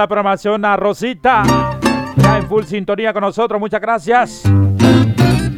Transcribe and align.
la 0.00 0.08
programación 0.08 0.64
a 0.64 0.76
Rosita. 0.78 1.42
Ya 2.16 2.38
en 2.38 2.48
full 2.48 2.64
sintonía 2.64 3.12
con 3.12 3.20
nosotros, 3.20 3.60
muchas 3.60 3.82
gracias. 3.82 4.42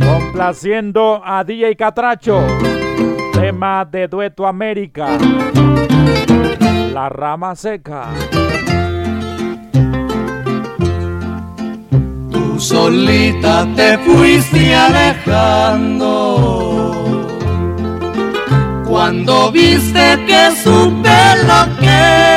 Complaciendo 0.05 1.23
a 1.25 1.45
DJ 1.45 1.77
Catracho. 1.77 2.43
Tema 3.33 3.85
de 3.85 4.09
Dueto 4.09 4.45
América. 4.45 5.17
La 6.93 7.09
rama 7.09 7.55
seca. 7.55 8.09
Tú 12.33 12.59
solita 12.59 13.65
te 13.77 13.97
fuiste 13.99 14.75
alejando 14.75 16.33
cuando 18.89 19.53
viste 19.53 20.19
que 20.27 20.51
supe 20.57 21.37
lo 21.47 21.77
que 21.79 22.32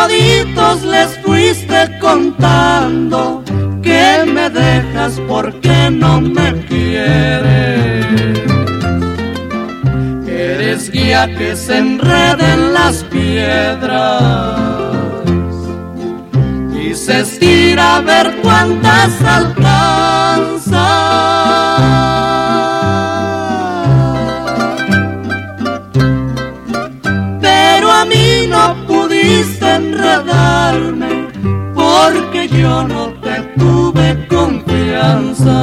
toditos 0.00 0.82
les 0.84 1.18
fuiste 1.18 1.98
contando 2.00 3.42
que 3.82 4.24
me 4.26 4.48
dejas 4.50 5.20
porque 5.28 5.90
no 5.90 6.20
me 6.20 6.64
quieres. 6.66 8.06
Eres 10.26 10.90
guía 10.90 11.26
que 11.36 11.54
se 11.56 11.78
enreda 11.78 12.54
en 12.54 12.72
las 12.72 13.04
piedras 13.04 14.60
se 16.94 17.20
estira 17.20 17.96
a 17.96 18.00
ver 18.00 18.36
cuántas 18.42 19.22
alcanza. 19.22 20.80
Porque 31.74 32.48
yo 32.48 32.86
no 32.86 33.12
te 33.22 33.40
tuve 33.58 34.26
confianza. 34.28 35.58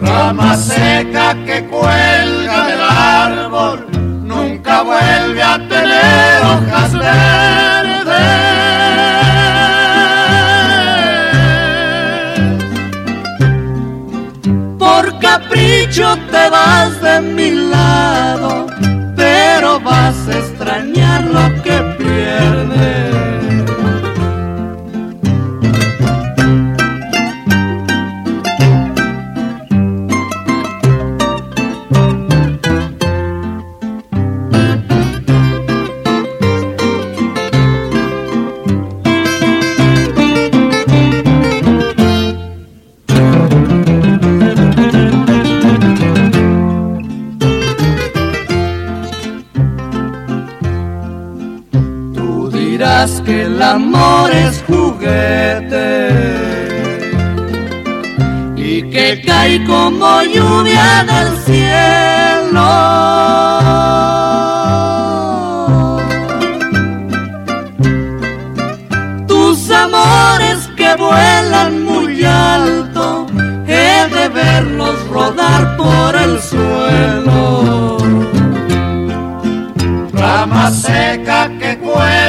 Rama 0.00 0.56
seca 0.56 1.34
que 1.44 1.66
cuelga 1.66 2.66
del 2.66 2.80
árbol 2.82 3.86
nunca 4.24 4.82
vuelve 4.82 5.42
a 5.42 5.58
tener 5.68 6.42
hojas 6.44 6.92
verdes. 6.92 7.76
capricho 15.20 16.16
te 16.30 16.50
vas 16.50 16.95
amor 53.66 54.30
es 54.30 54.62
juguete 54.68 56.08
y 58.56 58.82
que 58.90 59.22
cae 59.26 59.64
como 59.64 60.22
lluvia 60.22 61.04
del 61.10 61.30
cielo. 61.46 62.68
Tus 69.26 69.70
amores 69.70 70.58
que 70.76 70.94
vuelan 70.96 71.82
muy 71.84 72.24
alto, 72.24 73.26
he 73.66 74.08
de 74.14 74.28
verlos 74.28 74.96
rodar 75.08 75.76
por 75.76 76.14
el 76.24 76.40
suelo. 76.40 77.98
Rama 80.12 80.70
seca 80.70 81.50
que 81.58 81.76
cuelga 81.78 82.25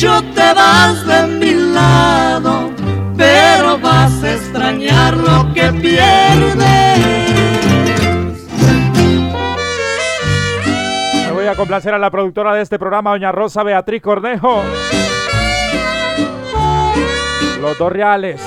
capricho 0.00 0.22
te 0.34 0.54
vas 0.54 1.06
de 1.06 1.26
mi 1.26 1.52
lado, 1.72 2.70
pero 3.16 3.78
vas 3.78 4.22
a 4.22 4.34
extrañar 4.34 5.16
lo 5.16 5.52
que 5.52 5.72
pierdes. 5.72 6.98
Me 11.26 11.32
voy 11.32 11.46
a 11.46 11.54
complacer 11.54 11.94
a 11.94 11.98
la 11.98 12.10
productora 12.10 12.54
de 12.54 12.62
este 12.62 12.78
programa, 12.78 13.10
doña 13.10 13.32
Rosa 13.32 13.62
Beatriz 13.62 14.02
Cornejo. 14.02 14.62
Los 17.60 17.78
dos 17.78 17.92
reales. 17.92 18.40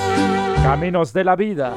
Caminos 0.64 1.14
de 1.14 1.24
la 1.24 1.36
vida. 1.36 1.74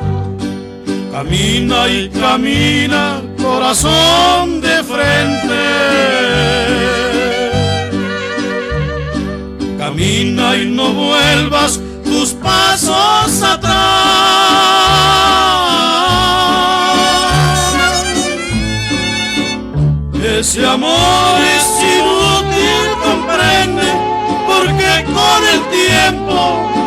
Camina 1.12 1.88
y 1.88 2.08
camina, 2.10 3.20
corazón 3.42 4.60
de 4.60 4.82
frente. 4.84 6.26
Camina 9.96 10.54
y 10.58 10.66
no 10.66 10.92
vuelvas 10.92 11.80
tus 12.04 12.34
pasos 12.34 13.42
atrás. 13.42 13.72
Ese 20.22 20.66
amor 20.66 21.40
es 21.40 21.64
inútil, 21.96 22.90
comprende, 23.02 23.88
porque 24.46 25.02
con 25.14 25.40
el 25.54 25.60
tiempo 25.70 26.36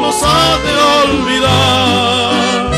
nos 0.01 0.17
ha 0.21 0.59
de 0.65 0.73
olvidar. 1.01 2.69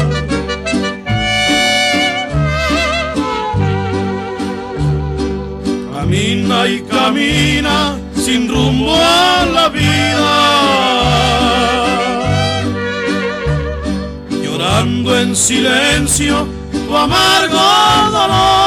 Camina 5.94 6.58
y 6.68 6.80
camina 6.84 8.01
sin 8.22 8.48
rumbo 8.48 8.94
a 8.96 9.46
la 9.46 9.70
vida, 9.70 10.34
llorando 14.44 15.18
en 15.18 15.36
silencio 15.36 16.48
tu 16.72 16.96
amargo 16.96 17.60
dolor. 18.12 18.62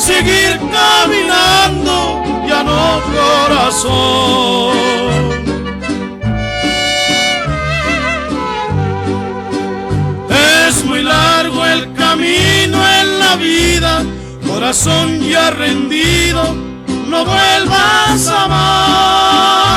seguir 0.00 0.58
caminando, 0.72 2.22
ya 2.48 2.62
no 2.62 3.00
corazón. 3.14 4.70
Vida, 13.36 14.04
corazón 14.46 15.20
ya 15.20 15.50
rendido, 15.50 16.54
no 17.08 17.24
vuelvas 17.24 18.28
a 18.28 18.44
amar. 18.44 19.69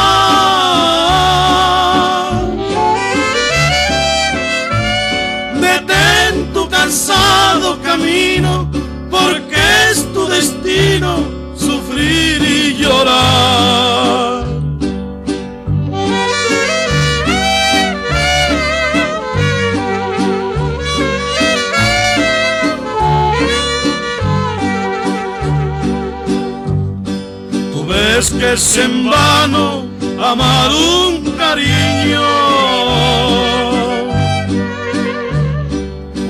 Es 28.54 28.78
en 28.78 29.10
vano 29.10 29.88
amar 30.24 30.70
un 30.72 31.32
cariño, 31.32 32.22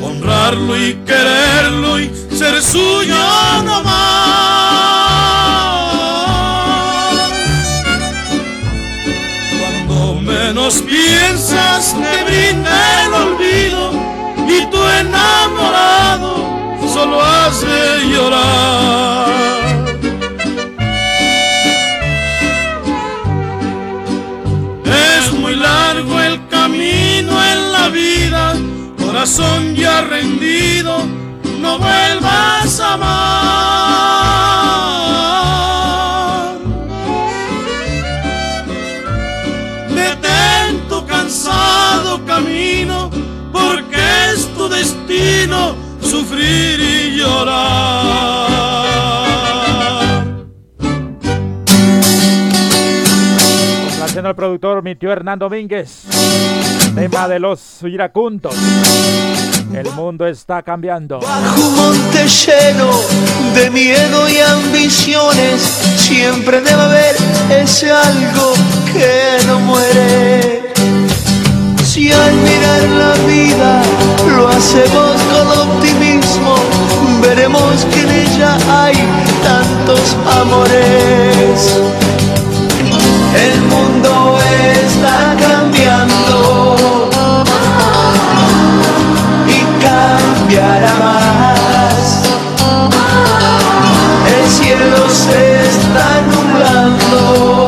honrarlo 0.02 0.78
y 0.78 0.94
quererlo 1.06 2.00
y 2.00 2.10
ser 2.32 2.62
suyo 2.62 3.16
más. 3.84 3.94
Cuando 9.60 10.22
menos 10.22 10.82
piensas 10.82 11.94
te 11.94 12.24
brinda 12.24 13.06
el 13.06 13.14
olvido 13.14 13.92
y 14.48 14.66
tu 14.72 14.82
enamorado 15.02 16.36
solo 16.94 17.22
hace 17.22 18.08
llorar. 18.08 19.33
Corazón 29.24 29.74
ya 29.74 30.02
rendido, 30.02 30.98
no 31.62 31.80
vuelvas 31.80 32.78
a 32.82 32.94
amar. 32.96 33.14
Detén 39.96 40.90
tu 40.90 41.06
cansado 41.06 42.26
camino, 42.26 43.10
porque 43.54 44.02
es 44.34 44.46
tu 44.58 44.68
destino 44.68 45.74
sufrir 46.02 46.82
y 46.82 47.16
llorar. 47.16 48.53
Haciendo 54.24 54.30
el 54.30 54.36
productor, 54.38 54.84
mi 54.84 54.96
tío 54.96 55.12
Hernán 55.12 55.38
Domínguez. 55.38 56.04
Tema 56.96 57.28
de 57.28 57.40
los 57.42 57.84
iracundos. 57.84 58.56
El 59.74 59.92
mundo 59.92 60.26
está 60.26 60.62
cambiando. 60.62 61.20
Bajo 61.20 61.62
un 61.62 61.76
monte 61.76 62.26
lleno 62.26 62.90
de 63.54 63.70
miedo 63.70 64.30
y 64.30 64.38
ambiciones, 64.38 65.62
siempre 65.98 66.62
debe 66.62 66.82
haber 66.82 67.16
ese 67.50 67.92
algo 67.92 68.54
que 68.94 69.46
no 69.46 69.60
muere. 69.60 70.72
Si 71.84 72.10
al 72.14 72.34
mirar 72.34 72.82
la 72.98 73.14
vida 73.28 73.82
lo 74.38 74.48
hacemos 74.48 75.22
con 75.34 75.70
optimismo, 75.70 76.56
veremos 77.22 77.84
que 77.92 78.00
en 78.00 78.10
ella 78.10 78.58
hay 78.70 78.96
tantos 79.44 80.16
amores. 80.40 82.03
El 83.36 83.62
mundo 83.64 84.38
está 84.84 85.36
cambiando 85.40 86.64
cambiará 89.84 90.94
más. 90.96 92.22
El 94.36 94.50
cielo 94.50 95.10
se 95.10 95.64
está 95.70 96.22
nublando 96.34 97.68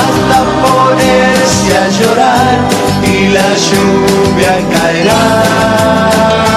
hasta 0.00 0.38
ponerse 0.64 1.70
a 1.78 1.88
llorar 1.98 2.58
y 3.02 3.28
la 3.28 3.48
lluvia 3.66 4.54
caerá. 4.72 6.47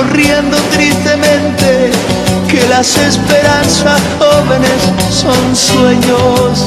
Han 0.00 0.06
dicho 0.08 0.14
riendo 0.14 0.56
tristemente 0.72 1.90
que 2.48 2.66
las 2.68 2.96
esperanzas 2.96 4.00
son 5.10 5.56
sueños. 5.56 6.66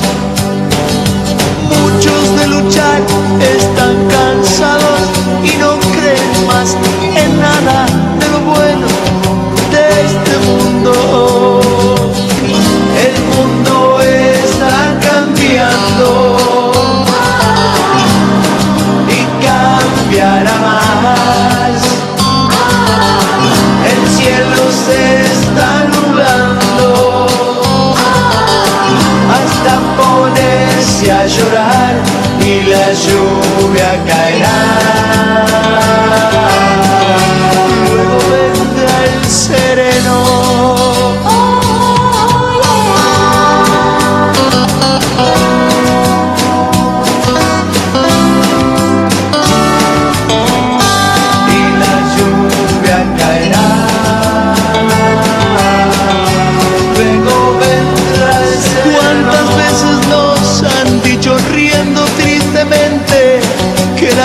Lluvia 33.93 34.05
caerá. 34.05 34.22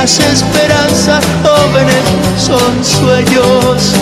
Las 0.09 0.21
esperanzas 0.21 1.23
jóvenes 1.43 2.03
son 2.39 2.83
sueños. 2.83 3.93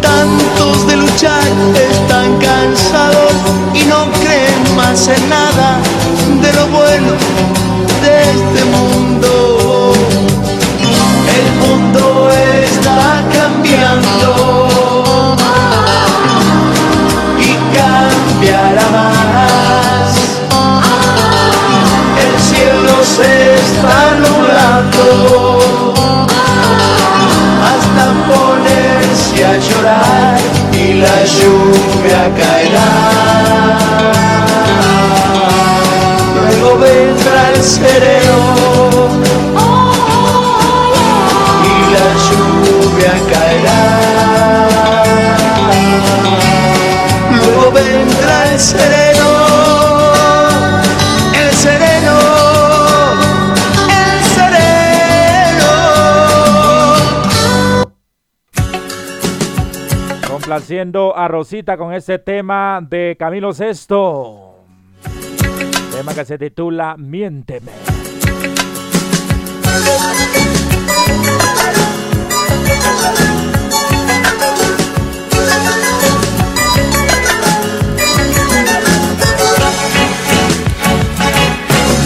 Tantos 0.00 0.86
de 0.86 0.96
luchar 0.96 1.42
están 1.74 2.38
cansados 2.38 3.32
y 3.74 3.84
no 3.84 4.10
creen 4.22 4.74
más 4.74 5.06
en 5.08 5.28
nada 5.28 5.78
de 6.40 6.52
lo 6.54 6.66
bueno 6.68 7.12
de 8.02 8.22
este 8.22 8.64
mundo. 8.64 9.47
Se 23.18 23.54
está 23.54 23.98
hasta 27.68 28.04
ponerse 28.30 29.38
a 29.44 29.58
llorar 29.58 30.38
y 30.72 30.94
la 31.02 31.18
lluvia 31.24 32.22
caerá. 32.38 32.90
Luego 36.36 36.78
vendrá 36.78 37.50
el 37.54 37.62
sereno 37.62 38.38
y 41.64 41.76
la 41.94 42.08
lluvia 42.26 43.14
caerá. 43.32 43.82
Luego 47.32 47.72
vendrá 47.72 48.36
el 48.52 48.60
sereno. 48.60 49.07
Haciendo 60.68 61.16
a 61.16 61.28
Rosita 61.28 61.78
con 61.78 61.94
este 61.94 62.18
tema 62.18 62.80
de 62.86 63.16
Camilo 63.18 63.54
Sesto. 63.54 64.66
Tema 65.90 66.12
que 66.12 66.26
se 66.26 66.36
titula 66.36 66.94
Miénteme. 66.98 67.72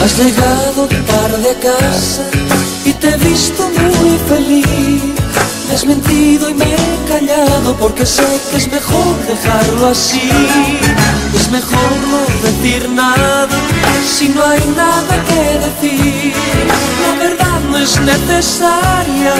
Has 0.04 0.19
llegado 0.19 0.87
tarde 0.87 1.50
a 1.50 1.61
casa 1.61 2.31
y 2.85 2.92
te 2.92 3.09
he 3.09 3.16
visto 3.16 3.69
muy 3.71 4.19
feliz 4.28 4.71
has 5.72 5.86
mentido 5.86 6.50
y 6.50 6.54
me 6.54 6.64
he 6.64 7.08
callado 7.08 7.74
porque 7.76 8.04
sé 8.04 8.26
que 8.50 8.58
es 8.58 8.70
mejor 8.70 9.16
dejarlo 9.26 9.88
así. 9.88 10.30
Es 11.34 11.50
mejor 11.50 11.90
no 12.10 12.20
decir 12.42 12.88
nada 12.90 13.48
si 14.06 14.28
no 14.28 14.44
hay 14.44 14.60
nada 14.76 15.14
que 15.28 15.58
decir. 15.66 16.34
La 17.02 17.14
verdad 17.24 17.82
es 17.82 18.00
necesaria 18.00 19.34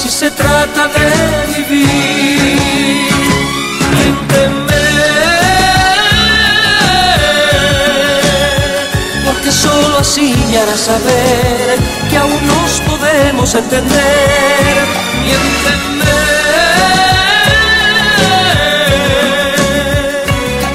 si 0.00 0.08
se 0.08 0.30
trata 0.30 0.88
de 0.88 1.62
vivir. 1.62 3.08
Porque 9.48 9.52
solo 9.52 9.98
así 9.98 10.34
me 10.50 10.58
hará 10.58 10.76
saber 10.76 11.78
que 12.10 12.16
aún 12.16 12.46
nos 12.46 12.80
podemos 12.82 13.54
entender. 13.54 14.76
Miénteme. 15.22 16.18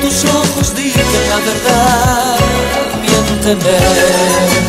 Tus 0.01 0.25
ojos 0.25 0.75
dicen 0.75 1.05
la 1.29 1.37
verdad, 1.37 2.39
miénteme. 3.01 4.63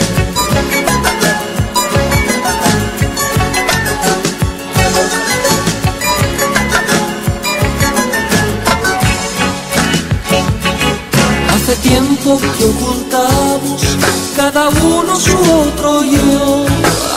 tiempo 11.82 12.38
que 12.56 12.64
ocultamos 12.64 13.34
cada 14.44 14.68
uno 14.68 15.16
su 15.16 15.38
otro 15.62 16.04
yo. 16.04 16.66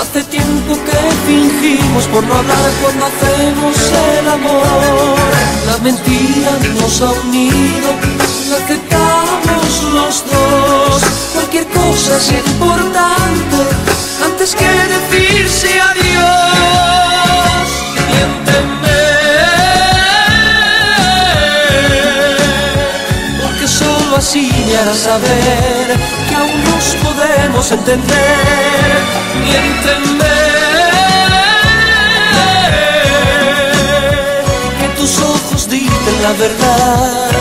Hace 0.02 0.24
tiempo 0.24 0.78
que 0.86 0.98
fingimos 1.28 2.06
por 2.06 2.24
no 2.24 2.34
hablar 2.36 2.72
cuando 2.82 3.06
hacemos 3.06 3.76
el 4.20 4.30
amor. 4.30 5.18
La 5.66 5.78
mentira 5.80 6.52
nos 6.80 7.02
ha 7.02 7.12
unido, 7.28 7.90
la 8.50 8.58
aceptamos 8.64 9.84
los 9.98 10.24
dos. 10.32 11.02
Cualquier 11.34 11.68
cosa 11.68 12.16
es 12.16 12.30
importante 12.52 13.58
antes 14.24 14.56
que 14.56 14.70
decirse 14.96 15.70
adiós. 15.82 17.68
Miénteme. 18.08 18.98
así 24.18 24.50
me 24.66 24.76
hará 24.78 24.94
saber 24.96 25.88
que 26.28 26.36
aún 26.36 26.64
nos 26.64 26.96
podemos 27.38 27.72
entender. 27.72 28.98
Miénteme. 29.44 30.36
Que 34.80 34.88
tus 35.00 35.20
ojos 35.20 35.70
dicen 35.70 36.22
la 36.24 36.34
verdad. 36.34 37.32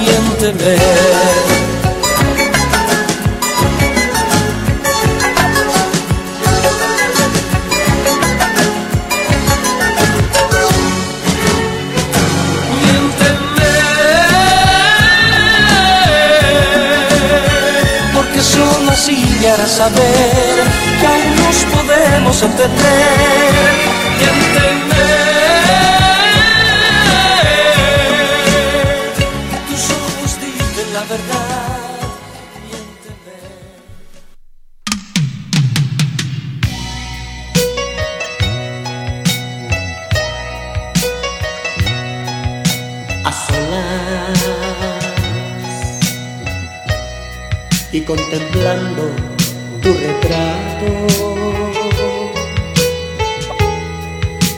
Miénteme. 0.00 1.63
Para 19.50 19.66
saber 19.66 20.64
que 21.00 21.06
aún 21.06 21.36
nos 21.36 21.64
podemos 21.64 22.42
entender 22.42 23.74
y 24.18 24.24
entender. 24.34 25.24
Tus 29.68 29.90
ojos 29.90 30.40
dicen 30.40 30.94
la 30.94 31.00
verdad 31.00 31.84
y 47.92 48.00
contemplando 48.00 49.33
tu 49.84 49.92
retrato. 49.92 50.88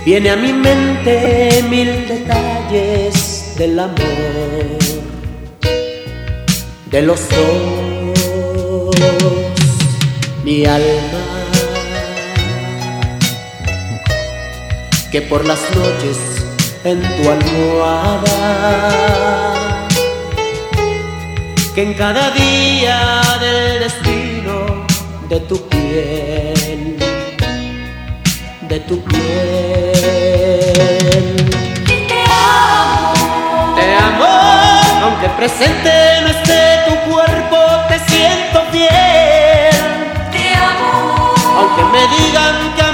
Viene 0.04 0.30
a 0.30 0.37
mi 0.37 0.52
mente 0.52 1.64
mil 1.68 2.06
detalles 2.06 3.54
del 3.59 3.80
amor, 3.80 4.78
de 6.92 7.02
los 7.02 7.21
dos, 7.28 8.95
mi 10.45 10.64
alma, 10.64 11.25
que 15.11 15.23
por 15.23 15.45
las 15.45 15.61
noches 15.75 16.18
en 16.85 17.02
tu 17.02 17.28
almohada, 17.37 18.38
que 21.75 21.83
en 21.83 21.95
cada 21.95 22.30
día 22.30 23.23
del 23.40 23.80
destino 23.80 24.06
de 25.28 25.40
tu 25.40 25.56
piel, 25.68 26.97
de 28.68 28.80
tu 28.80 29.02
piel. 29.02 29.16
Te 31.85 32.23
amo, 32.30 33.12
te 33.75 33.95
amo, 33.97 34.35
aunque 35.04 35.28
presente 35.30 35.90
no 36.23 36.28
esté 36.28 36.61
tu 36.87 36.95
cuerpo, 37.11 37.59
te 37.88 37.99
siento 38.09 38.62
fiel. 38.71 39.75
Te 40.30 40.54
amo, 40.54 41.35
aunque 41.59 41.83
me 41.92 42.02
digan 42.16 42.75
que 42.76 42.86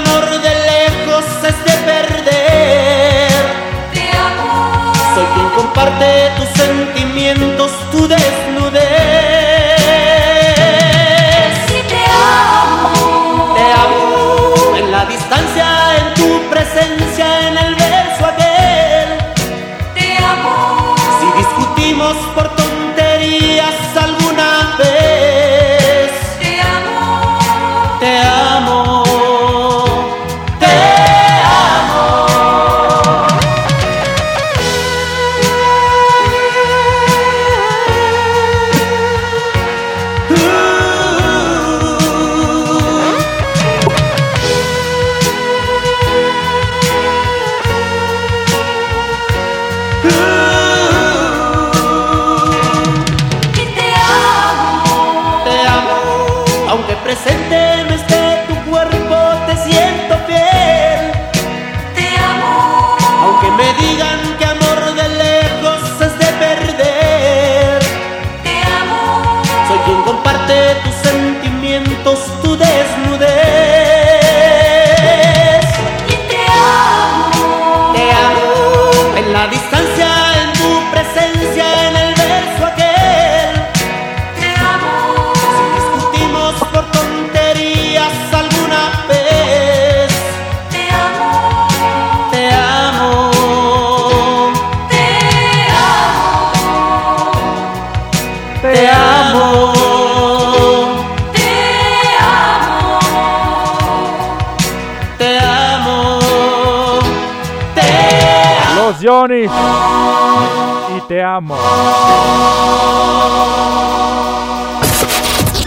y 110.95 111.01
te 111.07 111.21
amo. 111.21 111.57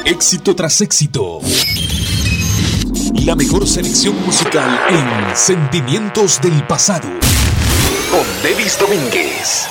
Éxito 0.05 0.57
tras 0.57 0.81
éxito. 0.81 1.41
La 3.26 3.35
mejor 3.35 3.67
selección 3.67 4.15
musical 4.25 4.81
en 4.88 5.37
Sentimientos 5.37 6.41
del 6.41 6.62
Pasado. 6.67 7.09
Con 8.11 8.43
Devis 8.43 8.79
Domínguez. 8.79 9.69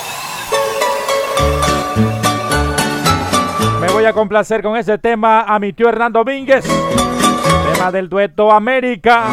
Voy 4.05 4.11
a 4.11 4.13
complacer 4.13 4.61
con 4.61 4.77
ese 4.77 4.99
tema 4.99 5.45
a 5.47 5.57
mi 5.57 5.73
tío 5.73 5.89
Hernán 5.89 6.13
Domínguez. 6.13 6.63
Tema 7.73 7.91
del 7.91 8.07
dueto 8.07 8.51
América. 8.51 9.23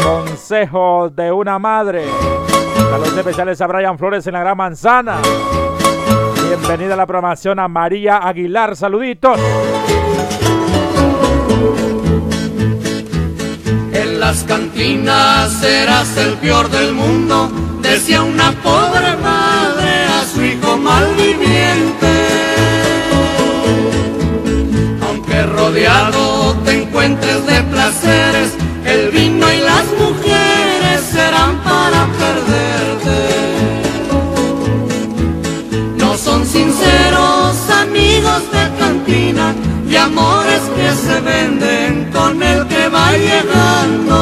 Consejos 0.00 1.16
de 1.16 1.32
una 1.32 1.58
madre. 1.58 2.04
Saludos 2.76 3.16
especiales 3.16 3.60
a 3.60 3.66
Brian 3.66 3.98
Flores 3.98 4.24
en 4.28 4.34
la 4.34 4.40
Gran 4.40 4.56
Manzana. 4.56 5.16
Bienvenida 6.46 6.94
a 6.94 6.96
la 6.96 7.04
programación 7.04 7.58
a 7.58 7.66
María 7.66 8.18
Aguilar. 8.18 8.76
Saluditos. 8.76 9.40
En 13.92 14.20
las 14.20 14.44
cantinas 14.44 15.52
serás 15.52 16.16
el 16.16 16.34
peor 16.34 16.70
del 16.70 16.94
mundo, 16.94 17.50
decía 17.82 18.22
una 18.22 18.52
pobre 18.62 19.16
madre 19.20 20.04
a 20.04 20.24
su 20.32 20.44
hijo 20.44 20.76
malviviente. 20.76 22.25
Rodeado 25.86 26.56
te 26.64 26.82
encuentres 26.82 27.46
de 27.46 27.62
placeres, 27.62 28.54
el 28.84 29.10
vino 29.10 29.46
y 29.52 29.58
las 29.58 29.84
mujeres 30.00 31.00
serán 31.12 31.62
para 31.62 32.08
perderte. 32.18 33.18
No 35.96 36.16
son 36.18 36.44
sinceros 36.44 37.70
amigos 37.70 38.42
de 38.50 38.68
cantina 38.80 39.54
y 39.88 39.94
amores 39.94 40.62
que 40.74 40.92
se 40.92 41.20
venden 41.20 42.10
con 42.12 42.42
el 42.42 42.66
que 42.66 42.88
va 42.88 43.12
llegando. 43.12 44.18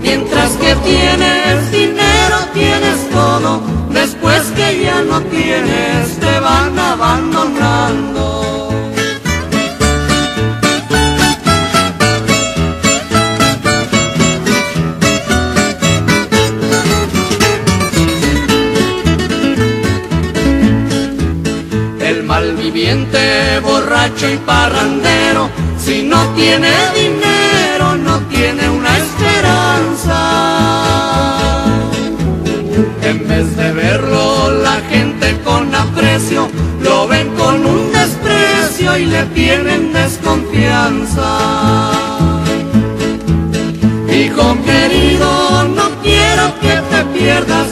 Mientras 0.00 0.52
que 0.52 0.74
tienes 0.76 1.70
dinero, 1.70 2.38
tienes 2.54 3.10
todo, 3.10 3.60
después 3.90 4.44
que 4.56 4.82
ya 4.82 5.02
no 5.02 5.20
tienes, 5.24 6.18
te 6.18 6.40
van 6.40 6.78
abandonando. 6.78 8.37
Borracho 23.62 24.28
y 24.30 24.36
parrandero, 24.38 25.50
si 25.78 26.02
no 26.02 26.20
tiene 26.34 26.70
dinero, 26.94 27.96
no 27.96 28.18
tiene 28.28 28.68
una 28.68 28.96
esperanza. 28.96 30.18
En 33.02 33.28
vez 33.28 33.56
de 33.56 33.72
verlo 33.72 34.50
la 34.62 34.80
gente 34.90 35.36
con 35.44 35.74
aprecio, 35.74 36.48
lo 36.82 37.08
ven 37.08 37.28
con 37.36 37.64
un 37.64 37.92
desprecio 37.92 38.96
y 38.98 39.06
le 39.06 39.24
tienen 39.26 39.92
desconfianza. 39.92 41.28
Hijo 44.10 44.56
querido, 44.64 45.64
no 45.76 45.90
quiero 46.02 46.58
que 46.60 46.80
te 46.90 47.04
pierdas, 47.18 47.68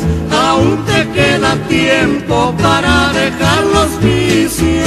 aún 0.57 0.85
te 0.85 1.01
queda 1.17 1.55
tiempo 1.69 2.55
para 2.63 3.13
dejar 3.13 3.63
los 3.77 3.91
vicios. 4.01 4.87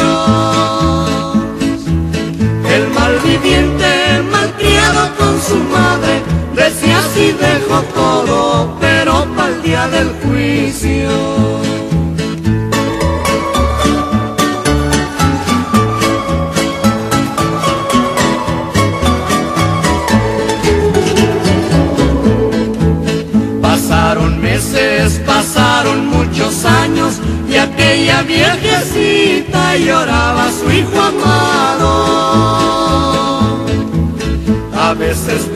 El 2.76 2.84
malviviente, 3.00 3.92
malcriado 4.32 5.04
con 5.20 5.34
su 5.48 5.58
madre, 5.78 6.14
decía 6.56 7.00
si 7.14 7.32
dejo 7.32 7.78
todo, 7.94 8.78
pero 8.80 9.14
para 9.36 9.50
el 9.50 9.62
día 9.64 9.88
del 9.88 10.10
juicio. 10.24 11.29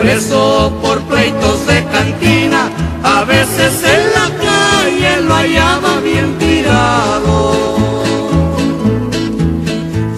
Preso 0.03 0.69
por 0.81 0.99
pleitos 1.03 1.65
de 1.65 1.81
cantina, 1.85 2.69
a 3.03 3.23
veces 3.23 3.73
en 3.95 4.03
la 4.17 4.27
calle 4.47 5.21
lo 5.21 5.33
hallaba 5.33 6.01
bien 6.01 6.37
tirado. 6.37 7.35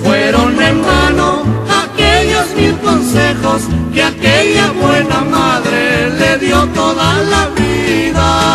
Fueron 0.03 0.59
en 0.59 0.81
vano 0.81 1.43
aquellos 1.83 2.47
mil 2.57 2.75
consejos 2.79 3.61
que 3.93 4.01
aquella 4.01 4.71
buena 4.71 5.21
madre 5.21 6.09
le 6.19 6.39
dio 6.39 6.65
toda 6.69 7.21
la 7.33 7.43
vida. 7.49 8.54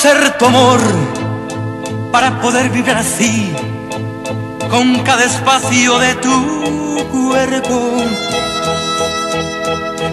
Ser 0.00 0.38
tu 0.38 0.46
amor 0.46 0.80
para 2.10 2.40
poder 2.40 2.70
vivir 2.70 2.94
así 2.94 3.52
con 4.70 5.00
cada 5.00 5.24
espacio 5.24 5.98
de 5.98 6.14
tu 6.14 7.06
cuerpo. 7.12 7.78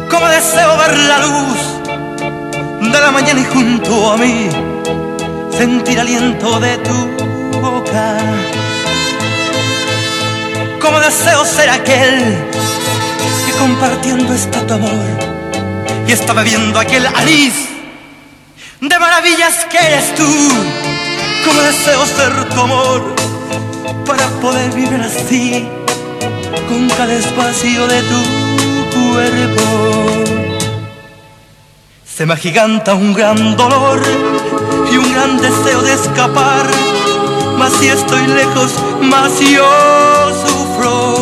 Como 0.10 0.28
deseo 0.28 0.78
ver 0.78 0.98
la 1.12 1.20
luz 1.20 1.60
de 2.92 3.00
la 3.00 3.12
mañana 3.12 3.40
y 3.40 3.46
junto 3.46 4.12
a 4.12 4.18
mí 4.18 4.50
sentir 5.58 6.02
aliento 6.02 6.60
de 6.60 6.78
tu 6.80 6.98
boca. 7.62 8.18
Como 10.82 11.00
deseo 11.00 11.46
ser 11.46 11.70
aquel 11.70 12.46
que 13.46 13.54
compartiendo 13.58 14.34
está 14.34 14.68
tu 14.68 14.74
amor 14.74 15.08
y 16.06 16.12
está 16.12 16.34
bebiendo 16.34 16.78
aquel 16.78 17.08
anís 17.08 17.77
maravillas 19.48 19.66
que 19.70 19.78
eres 19.78 20.16
tú. 20.16 20.50
Como 21.46 21.62
deseo 21.62 22.06
ser 22.06 22.50
tu 22.50 22.62
amor 22.62 23.16
para 24.06 24.28
poder 24.42 24.74
vivir 24.74 25.02
así 25.02 25.68
con 26.68 26.90
cada 26.90 27.14
espacio 27.14 27.88
de 27.88 28.02
tu 28.02 28.22
cuerpo. 29.00 29.64
Se 32.06 32.26
me 32.26 32.34
agiganta 32.34 32.94
un 32.94 33.14
gran 33.14 33.56
dolor 33.56 34.02
y 34.92 34.98
un 34.98 35.14
gran 35.14 35.38
deseo 35.38 35.82
de 35.82 35.94
escapar, 35.94 36.66
mas 37.58 37.72
si 37.74 37.88
estoy 37.88 38.26
lejos, 38.28 38.72
más 39.02 39.40
yo 39.40 39.70
sufro. 40.44 41.16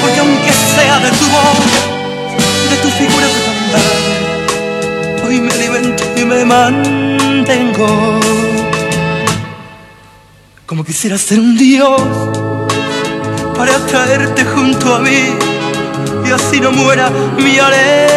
Porque 0.00 0.20
aunque 0.20 0.52
sea 0.74 0.98
de 0.98 1.10
tu 1.10 1.26
voz, 1.26 2.70
de 2.70 2.76
tu 2.76 2.88
figura 2.90 3.26
de 3.26 4.15
hoy 5.26 5.40
me 5.40 5.52
alimento 5.52 6.04
y 6.16 6.24
me 6.24 6.44
mantengo. 6.44 8.20
Como 10.66 10.84
quisiera 10.84 11.18
ser 11.18 11.40
un 11.40 11.56
Dios 11.56 12.00
para 13.56 13.76
traerte 13.86 14.44
junto 14.44 14.94
a 14.94 15.00
mí 15.00 15.34
y 16.26 16.30
así 16.30 16.60
no 16.60 16.70
muera 16.72 17.10
mi 17.38 17.58
alegría. 17.58 18.16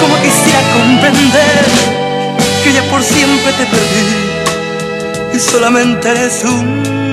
Como 0.00 0.14
quisiera 0.24 0.60
comprender 0.78 1.64
que 2.62 2.72
ya 2.72 2.82
por 2.90 3.02
siempre 3.02 3.52
te 3.52 3.66
perdí 3.66 4.06
y 5.34 5.38
solamente 5.38 6.08
eres 6.08 6.44
un 6.44 7.03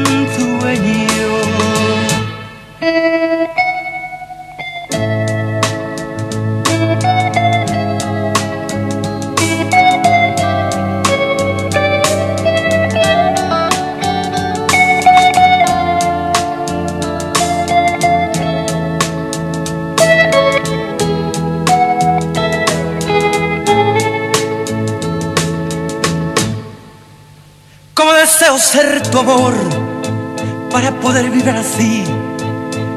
tu 29.12 29.19
amor 29.19 29.54
para 30.71 30.91
poder 30.91 31.30
vivir 31.30 31.50
así 31.50 32.06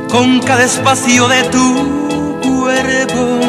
con 0.09 0.41
cada 0.41 0.63
espacio 0.65 1.27
de 1.27 1.43
tu 1.45 2.41
cuerpo. 2.41 3.41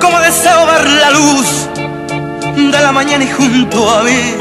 Como 0.00 0.20
deseo 0.20 0.66
ver 0.66 0.88
la 0.88 1.10
luz 1.10 1.48
de 2.56 2.80
la 2.80 2.92
mañana 2.92 3.24
y 3.24 3.30
junto 3.30 3.90
a 3.90 4.04
mí 4.04 4.34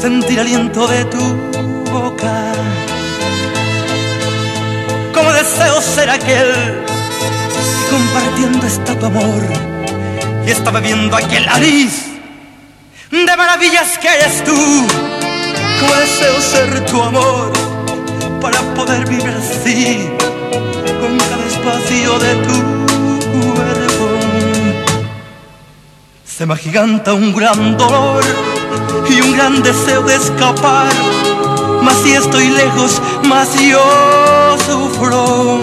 sentir 0.00 0.38
aliento 0.38 0.86
de 0.86 1.04
tu 1.06 1.24
boca. 1.90 2.52
Como 5.12 5.32
deseo 5.32 5.80
ser 5.80 6.10
aquel 6.10 6.52
que 6.54 7.90
compartiendo 7.90 8.66
está 8.66 8.94
tu 8.94 9.06
amor 9.06 9.42
y 10.46 10.50
está 10.50 10.70
bebiendo 10.70 11.16
aquel 11.16 11.44
nariz 11.46 12.12
de 13.12 13.36
maravillas 13.36 13.98
que 13.98 14.08
eres 14.08 14.42
tú. 14.42 14.91
Deseo 16.00 16.40
ser 16.40 16.84
tu 16.86 17.00
amor 17.00 17.52
para 18.40 18.60
poder 18.74 19.08
vivir 19.08 19.28
así 19.28 20.10
con 21.00 21.16
cada 21.18 21.46
espacio 21.46 22.18
de 22.18 22.34
tu 22.46 22.56
cuerpo. 23.54 24.08
Se 26.24 26.44
me 26.44 26.54
agiganta 26.54 27.14
un 27.14 27.32
gran 27.32 27.76
dolor 27.76 28.24
y 29.08 29.20
un 29.20 29.32
gran 29.36 29.62
deseo 29.62 30.02
de 30.02 30.16
escapar. 30.16 30.92
Más 31.82 31.96
si 32.02 32.14
estoy 32.14 32.48
lejos, 32.48 33.00
más 33.28 33.48
yo 33.60 34.56
sufro. 34.66 35.60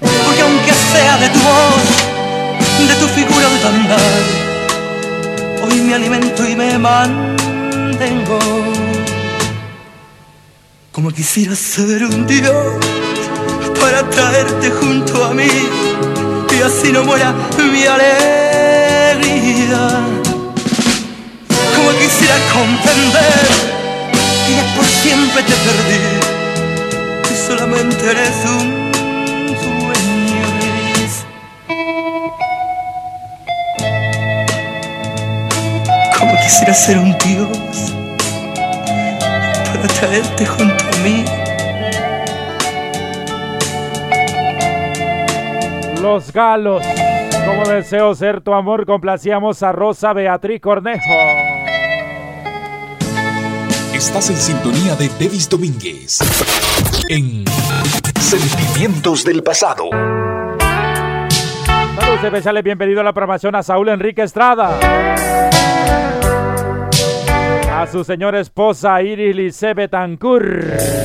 Porque 0.00 0.42
aunque 0.42 0.72
sea 0.92 1.18
de 1.18 1.28
tu 1.28 1.40
voz, 1.40 1.84
de 2.88 2.94
tu 2.94 3.06
figura 3.08 3.48
de 3.50 3.58
tu 3.58 3.66
andar, 3.66 4.22
hoy 5.62 5.80
me 5.82 5.94
alimento 5.94 6.48
y 6.48 6.56
me 6.56 6.78
mantengo. 6.78 8.38
Como 11.00 11.12
quisiera 11.12 11.56
ser 11.56 12.04
un 12.04 12.26
Dios 12.26 12.76
para 13.80 14.02
traerte 14.10 14.70
junto 14.70 15.24
a 15.24 15.32
mí 15.32 15.48
y 15.48 16.60
así 16.60 16.92
no 16.92 17.04
muera 17.04 17.32
mi 17.56 17.86
alegría. 17.86 19.32
Como 21.74 21.90
quisiera 21.92 22.34
comprender 22.52 23.48
que 24.44 24.52
ya 24.56 24.74
por 24.76 24.84
siempre 24.84 25.42
te 25.42 25.54
perdí 25.64 26.02
y 27.32 27.34
solamente 27.48 28.10
eres 28.10 28.44
un 28.44 28.90
quisiera 36.44 36.74
ser 36.74 36.98
un 36.98 37.16
Dios 37.18 37.94
para 39.72 39.88
traerte 39.88 40.44
junto 40.46 40.89
Los 46.12 46.32
galos. 46.32 46.82
Como 47.46 47.62
deseo 47.68 48.12
ser 48.16 48.40
tu 48.40 48.52
amor, 48.52 48.84
complacíamos 48.84 49.62
a 49.62 49.70
Rosa 49.70 50.12
Beatriz 50.12 50.60
Cornejo. 50.60 51.14
Estás 53.94 54.28
en 54.30 54.36
sintonía 54.36 54.96
de 54.96 55.08
Davis 55.20 55.48
Domínguez. 55.48 56.18
En 57.08 57.44
Sentimientos 58.18 59.24
del 59.24 59.44
Pasado. 59.44 59.84
Saludos 61.94 62.24
especiales, 62.24 62.64
bienvenido 62.64 63.02
a 63.02 63.04
la 63.04 63.12
programación 63.12 63.54
a 63.54 63.62
Saúl 63.62 63.88
Enrique 63.90 64.22
Estrada. 64.22 64.80
A 67.72 67.86
su 67.86 68.02
señora 68.02 68.40
esposa 68.40 69.00
Iris 69.00 69.36
Lice 69.36 69.74
Betancourt. 69.74 70.99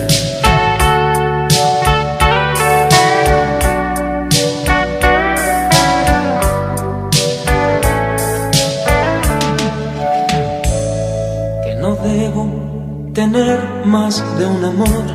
Tener 13.16 13.60
más 13.86 14.22
de 14.38 14.46
un 14.46 14.66
amor. 14.66 15.06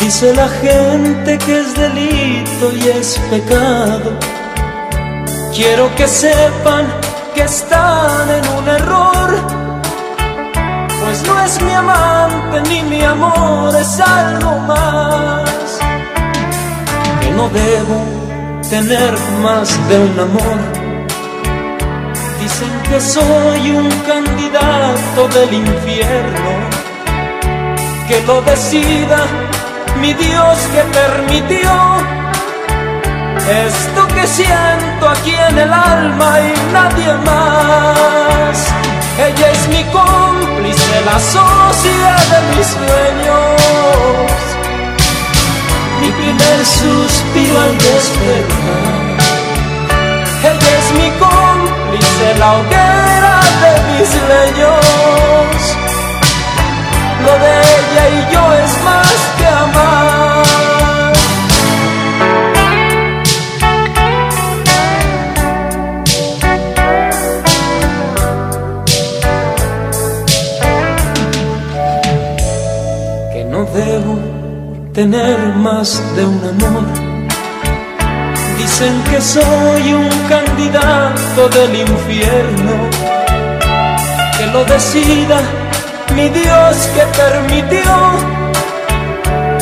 Dice 0.00 0.34
la 0.34 0.48
gente 0.48 1.38
que 1.38 1.60
es 1.60 1.74
delito 1.76 2.72
y 2.76 2.88
es 2.88 3.18
pecado. 3.30 4.10
Quiero 5.54 5.94
que 5.94 6.08
sepan 6.08 6.86
que 7.36 7.42
están 7.42 8.28
en 8.30 8.44
un 8.58 8.68
error. 8.68 9.28
Pues 11.00 11.22
no 11.24 11.44
es 11.44 11.62
mi 11.62 11.72
amante 11.72 12.62
ni 12.68 12.82
mi 12.82 13.02
amor, 13.02 13.74
es 13.76 14.00
algo 14.00 14.58
más. 14.72 15.78
Que 17.20 17.30
no 17.30 17.48
debo 17.48 17.98
tener 18.68 19.12
más 19.40 19.68
de 19.88 19.98
un 20.00 20.18
amor. 20.18 20.58
Dicen 22.40 22.77
que 22.88 23.00
soy 23.00 23.70
un 23.70 23.90
candidato 24.06 25.28
del 25.28 25.52
infierno, 25.52 26.50
que 28.08 28.22
lo 28.26 28.40
decida 28.42 29.26
mi 30.00 30.14
Dios 30.14 30.58
que 30.72 30.82
permitió 31.00 31.70
esto 33.48 34.06
que 34.08 34.26
siento 34.26 35.08
aquí 35.08 35.34
en 35.34 35.58
el 35.58 35.72
alma 35.72 36.38
y 36.40 36.72
nadie 36.72 37.14
más. 37.24 38.58
Ella 39.18 39.50
es 39.50 39.68
mi 39.68 39.82
cómplice, 39.84 41.00
la 41.04 41.18
socia 41.18 42.16
de 42.30 42.56
mis 42.56 42.66
sueños, 42.66 43.60
mi 46.00 46.10
primer 46.10 46.64
suspiro 46.64 47.60
al 47.60 47.78
despertar. 47.78 49.08
Ella 50.42 50.78
es 50.78 50.92
mi 50.92 51.10
cómplice, 51.18 51.47
la 52.34 52.52
hoguera 52.54 53.40
de 53.62 53.72
mis 53.88 54.08
leños. 54.32 55.58
Lo 57.24 57.32
de 57.44 57.52
ella 57.76 58.04
y 58.16 58.32
yo 58.32 58.42
es 58.54 58.72
más 58.84 59.16
que 59.38 59.46
amar. 59.46 61.12
Que 73.32 73.44
no 73.44 73.60
debo 73.64 74.14
tener 74.92 75.38
más 75.56 76.02
de 76.16 76.24
un 76.24 76.64
amor. 76.64 76.97
Dicen 78.80 79.02
que 79.10 79.20
soy 79.20 79.92
un 79.92 80.08
candidato 80.28 81.48
del 81.48 81.80
infierno, 81.80 82.88
que 84.38 84.46
lo 84.52 84.64
decida 84.66 85.40
mi 86.14 86.28
Dios 86.28 86.88
que 86.94 87.02
permitió 87.20 87.90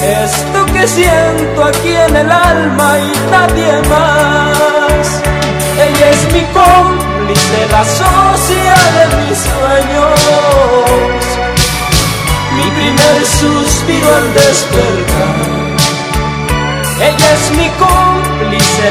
esto 0.02 0.66
que 0.66 0.87
siento 0.87 1.64
aquí 1.64 1.94
en 1.94 2.14
el 2.14 2.31
alma 2.31 2.98
y 2.98 3.12
nadie 3.31 3.72
más. 3.88 5.22
Ella 5.81 6.11
es 6.11 6.33
mi 6.35 6.42
cómplice, 6.52 7.68
la 7.72 7.85
socia 7.87 8.76
de 8.96 9.07
mis 9.16 9.38
sueños, 9.48 10.20
mi 12.55 12.70
primer 12.70 13.24
suspiro 13.24 14.14
al 14.14 14.35
despertar. 14.35 15.57
Ella 17.00 17.33
es 17.33 17.50
mi 17.52 17.68
cómplice, 17.79 18.05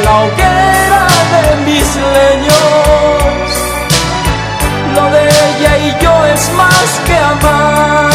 la 0.03 0.23
hoguera 0.23 1.07
de 1.33 1.55
mis 1.65 1.95
leños. 1.95 3.47
Lo 4.95 5.09
de 5.11 5.23
ella 5.27 5.77
y 5.77 6.03
yo 6.03 6.25
es 6.25 6.51
más 6.53 6.89
que 7.05 7.17
amar. 7.17 8.09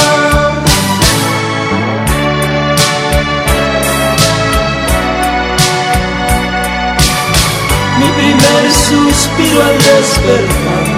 Mi 7.99 8.09
primer 8.19 8.73
suspiro 8.73 9.63
al 9.63 9.79
despertar. 9.79 10.90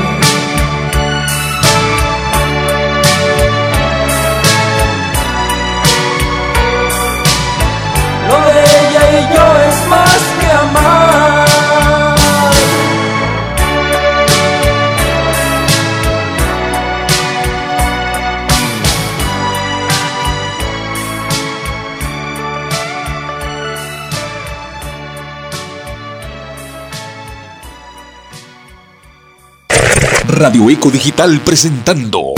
Radio 30.43 30.69
Eco 30.71 30.91
Digital 30.91 31.41
presentando 31.45 32.33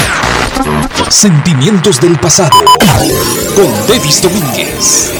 Sentimientos 1.08 1.98
del 2.02 2.18
pasado 2.18 2.50
con 3.56 3.64
Davis 3.88 4.20
Domínguez. 4.20 5.18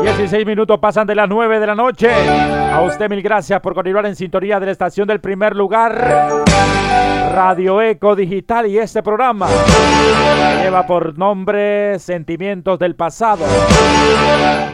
Dieciséis 0.00 0.46
minutos 0.46 0.78
pasan 0.80 1.06
de 1.06 1.14
las 1.14 1.28
9 1.28 1.60
de 1.60 1.66
la 1.66 1.74
noche. 1.74 2.08
A 2.72 2.80
usted 2.80 3.10
mil 3.10 3.20
gracias 3.20 3.60
por 3.60 3.74
continuar 3.74 4.06
en 4.06 4.16
sintonía 4.16 4.58
de 4.58 4.64
la 4.64 4.72
estación 4.72 5.06
del 5.06 5.20
primer 5.20 5.54
lugar. 5.54 6.42
Radio 7.34 7.82
Eco 7.82 8.16
Digital 8.16 8.68
y 8.68 8.78
este 8.78 9.02
programa 9.02 9.48
lleva 10.62 10.86
por 10.86 11.18
nombre 11.18 11.98
Sentimientos 11.98 12.78
del 12.78 12.94
Pasado. 12.96 13.44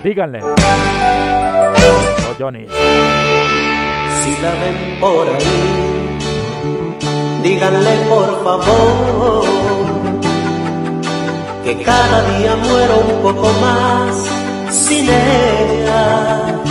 Díganle. 0.05 0.41
Oh, 2.39 2.45
Johnny. 2.45 2.67
Si 4.23 4.43
la 4.43 4.53
ven 4.61 5.01
por 5.01 5.27
ahí, 5.29 6.19
díganle 7.43 7.97
por 8.09 8.45
favor 8.45 9.45
que 11.65 11.83
cada 11.83 12.39
día 12.39 12.57
muero 12.57 13.01
un 13.09 13.23
poco 13.23 13.53
más 13.61 14.17
sin 14.71 15.09
ella, 15.09 16.63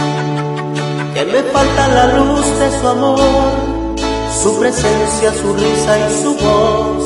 que 1.13 1.25
me 1.25 1.43
falta 1.51 1.87
la 1.87 2.17
luz 2.17 2.45
de 2.59 2.79
su 2.79 2.87
amor, 2.87 3.51
su 4.41 4.59
presencia, 4.59 5.33
su 5.33 5.53
risa 5.53 5.99
y 5.99 6.23
su 6.23 6.35
voz, 6.35 7.03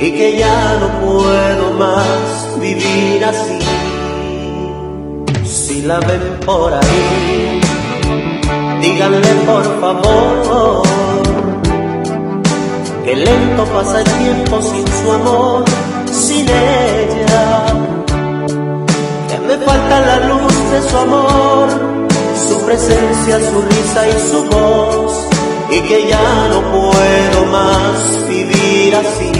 y 0.00 0.10
que 0.12 0.38
ya 0.38 0.78
no 0.80 0.88
puedo 1.00 1.72
más 1.72 2.60
vivir 2.60 3.24
así. 3.24 3.58
Si 5.44 5.82
la 5.82 5.98
ven 6.00 6.40
por 6.44 6.72
ahí, 6.72 7.65
díganle 8.86 9.32
por 9.46 9.64
favor 9.80 10.82
que 13.04 13.14
lento 13.16 13.64
pasa 13.66 14.00
el 14.00 14.08
tiempo 14.22 14.60
sin 14.62 14.86
su 14.98 15.12
amor, 15.12 15.64
sin 16.10 16.46
ella. 16.48 17.66
Que 19.28 19.38
me 19.46 19.56
falta 19.64 20.00
la 20.00 20.16
luz 20.28 20.54
de 20.72 20.80
su 20.88 20.96
amor, 21.06 21.68
su 22.48 22.66
presencia, 22.66 23.38
su 23.48 23.62
risa 23.62 24.08
y 24.08 24.16
su 24.30 24.40
voz, 24.50 25.12
y 25.70 25.80
que 25.88 26.08
ya 26.08 26.48
no 26.52 26.60
puedo 26.74 27.38
más 27.56 28.28
vivir 28.28 28.96
así. 28.96 29.32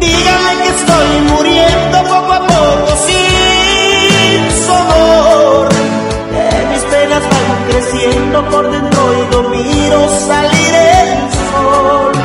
Díganle 0.00 0.52
que 0.62 0.70
estoy 0.78 1.10
muriendo 1.32 1.98
poco 2.12 2.32
a 2.32 2.40
poco 2.52 2.90
sin 3.06 4.40
su 4.64 4.72
amor. 4.72 5.77
Creciendo 7.68 8.44
por 8.50 8.70
dentro 8.70 9.00
y 9.14 9.34
no 9.34 9.48
miro 9.50 10.08
salir 10.26 10.74
el 10.74 11.30
sol. 11.30 12.17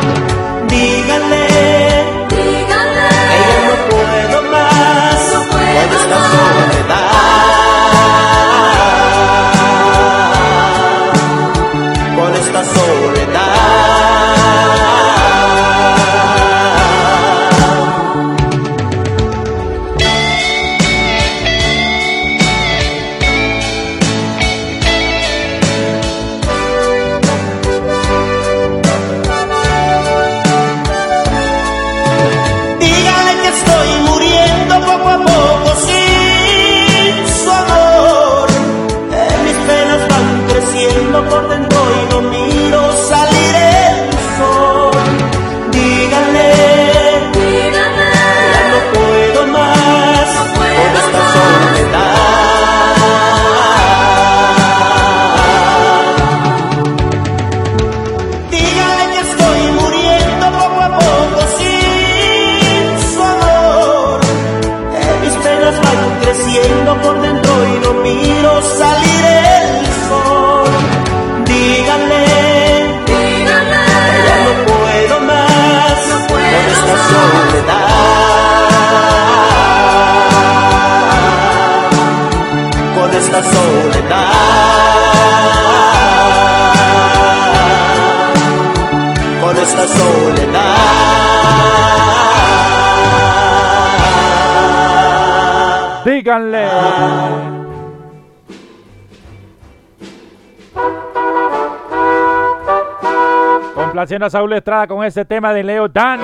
Complaciendo 104.04 104.26
a 104.26 104.30
Saúl 104.30 104.52
Estrada 104.52 104.86
con 104.86 105.06
este 105.06 105.24
tema 105.24 105.54
de 105.54 105.64
Leo 105.64 105.88
Dan. 105.88 106.20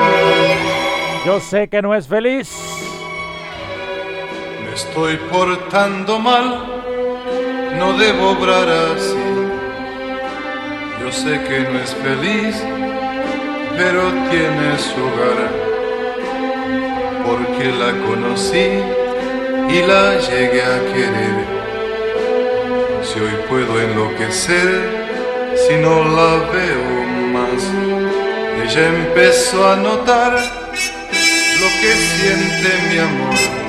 Yo 1.26 1.40
sé 1.40 1.70
que 1.70 1.82
no 1.82 1.96
es 1.96 2.10
feliz. 2.10 2.54
Me 4.66 4.74
estoy 4.74 5.16
portando 5.32 6.20
mal, 6.20 6.84
no 7.78 7.98
debo 7.98 8.32
obrar 8.32 8.68
así. 8.68 9.16
Yo 11.00 11.10
sé 11.10 11.42
que 11.48 11.60
no 11.72 11.80
es 11.80 11.96
feliz, 11.96 12.62
pero 13.78 14.02
tiene 14.30 14.78
su 14.78 15.00
hogar. 15.00 15.50
Porque 17.26 17.72
la 17.72 17.92
conocí 18.06 18.84
y 19.70 19.82
la 19.88 20.20
llegué 20.20 20.64
a 20.64 20.80
querer. 20.94 21.46
Si 23.04 23.22
hoy 23.22 23.38
puedo 23.48 23.80
enloquecer, 23.80 25.08
si 25.56 25.78
no 25.78 26.04
la 26.04 26.52
veo 26.52 26.99
ella 28.64 28.88
empezó 28.88 29.72
a 29.72 29.76
notar 29.76 30.34
lo 30.34 31.68
que 31.82 31.94
siente 31.94 32.70
mi 32.90 32.98
amor 33.00 33.60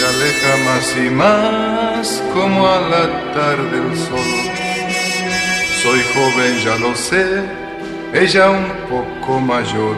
se 0.00 0.06
aleja 0.06 0.56
más 0.64 0.96
y 0.96 1.10
más 1.10 2.22
como 2.32 2.66
al 2.66 2.90
tarde 3.34 3.78
el 3.78 3.94
sol. 3.96 4.18
Soy 5.82 6.00
joven, 6.14 6.58
ya 6.64 6.76
lo 6.76 6.94
sé, 6.94 7.42
ella 8.14 8.48
un 8.50 8.66
poco 8.88 9.40
mayor, 9.40 9.96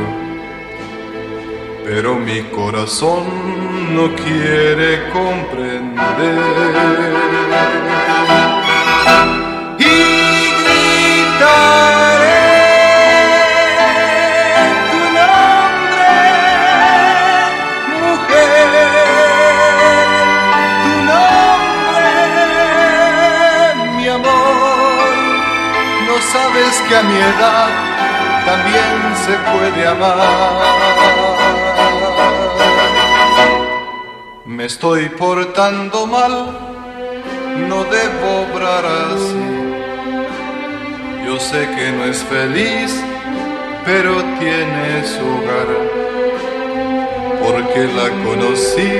pero 1.85 2.16
mi 2.16 2.42
corazón 2.51 3.95
no 3.95 4.12
quiere 4.16 5.09
comprender. 5.12 7.42
A 26.95 27.03
mi 27.03 27.17
edad 27.17 27.69
también 28.45 29.17
se 29.25 29.35
puede 29.51 29.87
amar. 29.87 30.19
Me 34.45 34.67
estoy 34.67 35.09
portando 35.09 36.07
mal, 36.07 36.35
no 37.69 37.85
debo 37.85 38.29
obrar 38.43 38.85
así. 38.85 39.49
Yo 41.25 41.39
sé 41.39 41.69
que 41.77 41.93
no 41.93 42.05
es 42.05 42.23
feliz, 42.25 43.03
pero 43.87 44.13
tiene 44.39 45.05
su 45.13 45.25
hogar. 45.35 45.69
Porque 47.43 47.85
la 47.99 48.09
conocí 48.25 48.93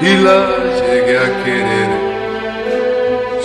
y 0.00 0.16
la 0.16 0.38
llegué 0.80 1.18
a 1.18 1.44
querer. 1.44 1.90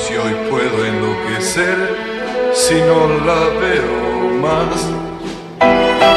Si 0.01 0.15
hoy 0.15 0.35
puedo 0.49 0.85
enloquecer 0.85 2.16
si 2.57 2.73
no 2.73 3.07
la 3.23 3.39
veo 3.59 4.31
más. 4.41 6.16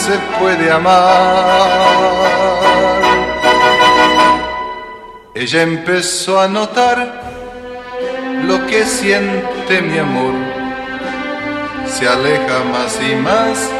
Se 0.00 0.16
puede 0.38 0.70
amar. 0.70 1.68
Ella 5.34 5.62
empezó 5.62 6.40
a 6.40 6.48
notar 6.48 6.98
lo 8.46 8.66
que 8.66 8.84
siente 8.84 9.82
mi 9.82 9.98
amor. 9.98 10.34
Se 11.86 12.08
aleja 12.08 12.64
más 12.72 12.98
y 13.10 13.14
más 13.16 13.70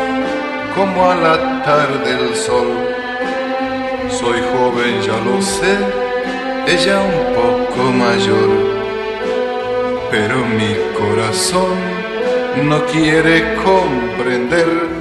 como 0.77 1.11
a 1.11 1.15
la 1.15 1.63
tarde 1.63 2.11
el 2.19 2.37
sol. 2.37 2.71
Soy 4.11 4.41
joven, 4.53 5.01
ya 5.01 5.17
lo 5.27 5.41
sé, 5.41 5.75
ella 6.67 6.97
un 7.01 7.21
poco 7.41 7.83
mayor, 7.93 8.51
pero 10.11 10.37
mi 10.59 10.73
corazón 10.99 11.77
no 12.69 12.85
quiere 12.87 13.55
comprender. 13.65 15.00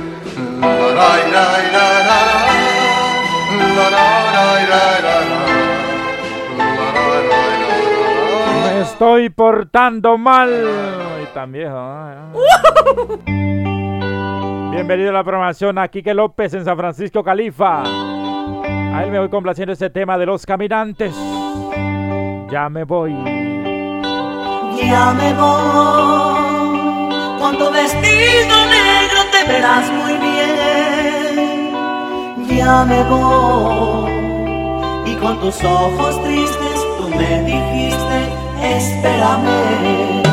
Estoy 9.00 9.30
portando 9.30 10.18
mal. 10.18 10.50
Y 11.24 11.28
tan 11.34 11.54
viejo. 11.54 11.74
ay, 11.74 12.18
ay. 12.18 12.34
Bienvenido 14.72 15.12
a 15.12 15.14
la 15.14 15.24
programación 15.24 15.78
a 15.78 15.88
Quique 15.88 16.14
López 16.14 16.54
en 16.54 16.66
San 16.66 16.76
Francisco, 16.76 17.24
Califa. 17.24 17.84
A 17.84 19.04
él 19.04 19.10
me 19.10 19.20
voy 19.20 19.30
complaciendo 19.30 19.72
este 19.72 19.90
tema 19.90 20.18
de 20.18 20.26
los 20.26 20.46
caminantes. 20.46 21.16
Ya 22.52 22.68
me 22.70 22.84
voy. 22.84 23.14
Ya 24.84 25.14
me 25.14 25.34
voy, 25.34 27.40
con 27.40 27.58
tu 27.58 27.72
vestido 27.72 28.66
negro 28.68 29.22
te 29.32 29.46
verás 29.48 29.90
muy 29.94 30.18
bien. 30.18 31.70
Ya 32.58 32.84
me 32.84 33.02
voy, 33.04 34.12
y 35.10 35.16
con 35.16 35.40
tus 35.40 35.64
ojos 35.64 36.22
tristes 36.24 36.86
tú 36.98 37.08
me 37.10 37.44
dijiste, 37.44 38.39
espérame. 38.80 40.24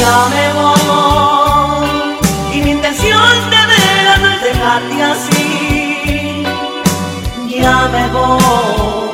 Ya 0.00 0.18
me 0.34 0.46
voy, 0.58 1.88
y 2.54 2.62
mi 2.62 2.70
intención 2.70 3.32
de 3.52 3.62
veras 3.72 4.18
no 4.22 4.28
es 4.36 4.42
dejarte 4.42 5.02
así. 5.12 6.44
Ya 7.60 7.88
me 7.94 8.04
voy. 8.08 9.10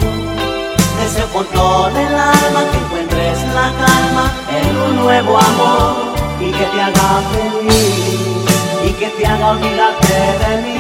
Deseo 0.99 1.29
con 1.35 1.47
todo 1.47 1.99
el 2.07 2.15
alma 2.15 2.61
que 2.71 2.79
encuentres 2.85 3.39
la 3.59 3.69
calma 3.83 4.25
en 4.59 4.77
un 4.87 4.97
nuevo 5.05 5.39
amor 5.39 5.97
y 6.41 6.51
que 6.51 6.65
te 6.73 6.81
haga 6.81 7.11
feliz 7.33 8.23
y 8.87 8.91
que 8.93 9.09
te 9.09 9.27
haga 9.27 9.51
olvidarte 9.51 10.15
de 10.43 10.53
mí. 10.65 10.79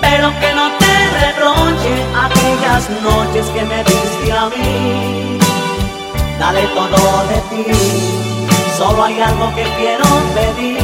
Pero 0.00 0.26
que 0.40 0.52
no 0.54 0.66
te 0.82 0.94
reproche 1.24 1.92
aquellas 2.26 2.82
noches 3.02 3.46
que 3.54 3.62
me 3.64 3.78
diste 3.84 4.32
a 4.32 4.48
mí. 4.50 5.39
Dale 6.40 6.62
todo 6.74 7.24
de 7.28 7.38
ti, 7.50 7.64
solo 8.76 9.04
hay 9.04 9.20
algo 9.20 9.54
que 9.54 9.62
quiero 9.78 10.04
pedir. 10.34 10.80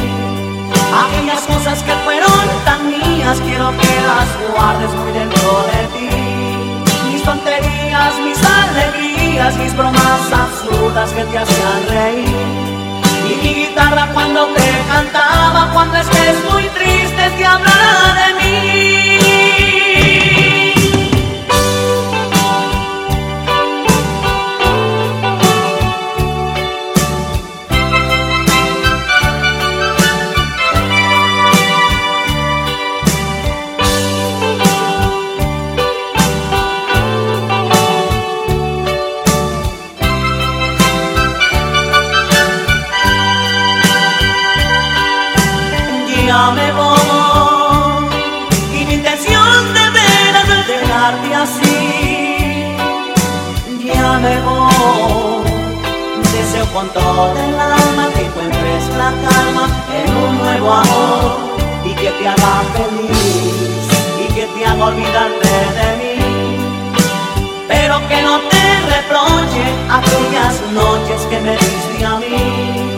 Aquellas 1.03 1.41
cosas 1.41 1.83
que 1.83 1.93
fueron 2.05 2.31
tan 2.63 2.89
mías 2.89 3.37
quiero 3.45 3.71
que 3.71 3.91
las 4.09 4.29
guardes 4.53 4.93
muy 4.93 5.11
dentro 5.11 5.49
de 5.71 5.87
ti 5.97 6.27
mis 7.11 7.23
tonterías, 7.23 8.19
mis 8.19 8.37
alegrías, 8.43 9.57
mis 9.57 9.75
bromas 9.75 10.31
absurdas 10.31 11.11
que 11.11 11.23
te 11.23 11.37
hacían 11.37 11.87
reír. 11.89 12.27
Y 13.29 13.35
mi 13.41 13.53
guitarra 13.53 14.07
cuando 14.13 14.45
te 14.47 14.69
cantaba, 14.87 15.71
cuando 15.73 15.97
estés 15.97 16.35
muy 16.51 16.63
triste 16.69 17.29
te 17.37 17.45
hablará 17.45 18.13
de 18.19 18.33
mí. 18.35 19.26
Con 56.77 56.89
todo 56.89 57.33
el 57.33 57.59
alma 57.59 58.07
que 58.13 58.21
encuentres 58.21 58.87
la 58.89 59.11
calma 59.25 59.65
en 59.99 60.15
un 60.15 60.37
nuevo 60.37 60.71
amor 60.73 61.37
y 61.83 61.91
que 61.95 62.11
te 62.11 62.27
haga 62.27 62.61
feliz 62.75 63.87
y 64.23 64.33
que 64.35 64.45
te 64.45 64.63
haga 64.63 64.85
olvidarte 64.85 65.49
de 65.79 65.89
mí. 65.99 66.57
Pero 67.67 67.95
que 68.07 68.21
no 68.21 68.35
te 68.51 68.63
reproche 68.95 69.65
aquellas 69.99 70.55
noches 70.71 71.19
que 71.31 71.39
me 71.39 71.53
diste 71.57 72.05
a 72.05 72.15
mí. 72.17 72.91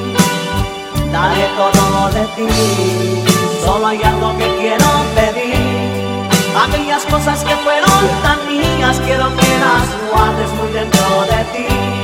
Dale 1.14 1.46
todo 1.56 2.10
de 2.18 2.26
ti, 2.36 3.24
solo 3.64 3.88
hay 3.88 4.04
algo 4.04 4.38
que 4.38 4.48
quiero 4.60 4.90
pedir. 5.16 5.56
Aquellas 6.66 7.06
cosas 7.06 7.46
que 7.46 7.56
fueron 7.64 8.02
tan 8.24 8.40
mías, 8.46 9.00
quiero 9.06 9.34
que 9.38 9.50
las 9.66 9.88
guardes 10.12 10.50
muy 10.60 10.70
dentro 10.74 11.08
de 11.32 11.44
ti. 11.54 11.99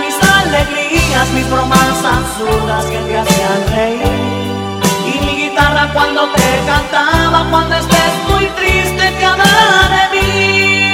Mis 0.00 0.16
alegrías, 0.22 1.28
mis 1.34 1.48
bromas 1.50 2.04
absurdas 2.04 2.84
que 2.86 2.98
te 2.98 3.18
hacían 3.18 3.68
reír. 3.74 4.02
Y 5.06 5.20
mi 5.24 5.42
guitarra 5.42 5.92
cuando 5.92 6.28
te 6.30 6.60
cantaba, 6.66 7.46
cuando 7.50 7.76
estés 7.76 8.12
muy 8.28 8.46
triste, 8.46 9.10
te 9.18 9.24
hablará 9.24 10.10
de 10.10 10.20
mí. 10.20 10.87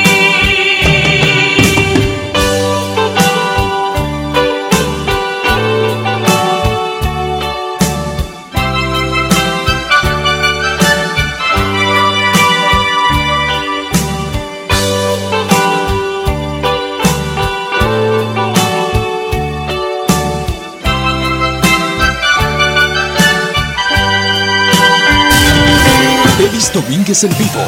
Domínguez 26.75 27.23
en 27.23 27.31
vivo. 27.39 27.65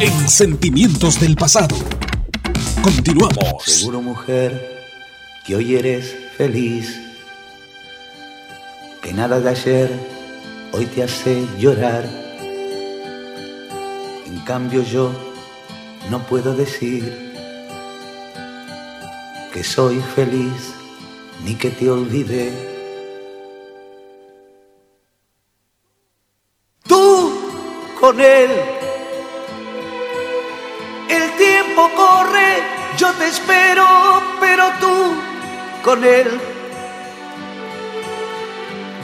En 0.00 0.28
Sentimientos 0.28 1.20
del 1.20 1.36
Pasado. 1.36 1.76
Continuamos. 2.82 3.62
Seguro 3.62 4.02
mujer 4.02 4.82
que 5.46 5.54
hoy 5.54 5.76
eres 5.76 6.16
feliz, 6.36 7.00
que 9.00 9.12
nada 9.12 9.38
de 9.38 9.50
ayer 9.50 9.90
hoy 10.72 10.86
te 10.86 11.04
hace 11.04 11.46
llorar. 11.60 12.04
En 14.26 14.40
cambio 14.40 14.82
yo 14.82 15.12
no 16.10 16.26
puedo 16.26 16.56
decir 16.56 17.32
que 19.52 19.62
soy 19.62 20.00
feliz 20.16 20.74
ni 21.44 21.54
que 21.54 21.70
te 21.70 21.88
olvidé. 21.88 22.73
Con 28.04 28.20
él, 28.20 28.50
el 31.08 31.36
tiempo 31.38 31.90
corre, 31.96 32.62
yo 32.98 33.10
te 33.14 33.28
espero, 33.28 33.86
pero 34.38 34.64
tú 34.78 35.14
con 35.82 36.04
él. 36.04 36.38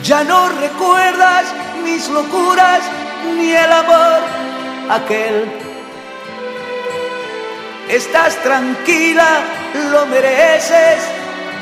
Ya 0.03 0.23
no 0.23 0.51
recuerdas 0.51 1.47
mis 1.83 2.11
locuras 2.11 2.81
ni 3.39 3.53
el 3.53 3.73
amor 3.73 4.21
aquel. 4.91 5.51
Estás 7.89 8.37
tranquila, 8.43 9.41
lo 9.93 10.05
mereces, 10.09 11.01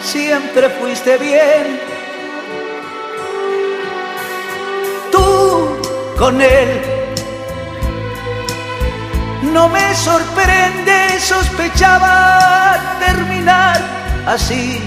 siempre 0.03 0.68
fuiste 0.70 1.16
bien. 1.18 1.80
Tú 5.12 5.68
con 6.18 6.43
él. 6.43 6.97
No 9.43 9.68
me 9.68 9.95
sorprende, 9.95 11.20
sospechaba 11.20 12.99
terminar 12.99 13.80
así. 14.26 14.80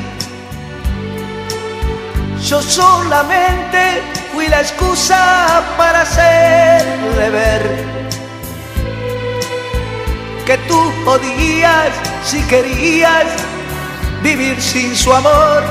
Yo 2.48 2.62
solamente 2.62 4.02
fui 4.34 4.48
la 4.48 4.62
excusa 4.62 5.64
para 5.78 6.02
hacerle 6.02 7.30
ver 7.30 7.92
que 10.46 10.58
tú 10.68 10.92
podías, 11.06 11.90
si 12.26 12.42
querías, 12.44 13.26
vivir 14.22 14.62
sin 14.62 14.96
su 14.96 15.14
amor. 15.14 15.64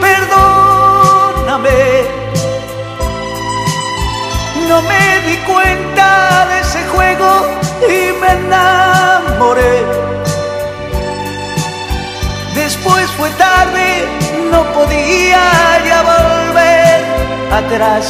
Perdóname, 0.00 1.70
no 4.70 4.80
me 4.82 5.06
di 5.26 5.36
cuenta 5.52 6.46
de 6.48 6.60
ese 6.60 6.80
juego 6.92 7.28
y 7.94 8.00
me 8.20 8.30
enamoré. 8.40 9.76
Después 12.54 13.04
fue 13.18 13.30
tarde, 13.30 14.06
no 14.52 14.62
podía 14.72 15.42
ya 15.88 16.00
volver 16.14 16.98
atrás 17.60 18.04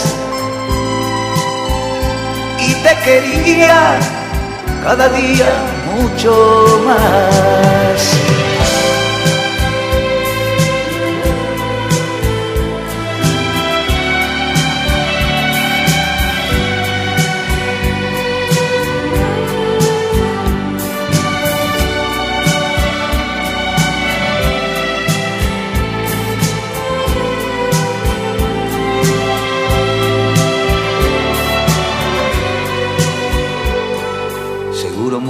y 2.69 2.75
te 2.85 2.95
quería 3.05 3.99
cada 4.85 5.09
día 5.09 5.51
mucho 5.95 6.83
más. 6.87 8.30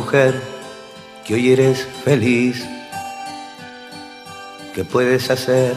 Mujer 0.00 0.32
que 1.24 1.34
hoy 1.34 1.52
eres 1.52 1.86
feliz, 2.04 2.56
que 4.74 4.82
puedes 4.82 5.30
hacer 5.30 5.74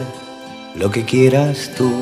lo 0.76 0.90
que 0.90 1.04
quieras 1.04 1.70
tú. 1.76 1.92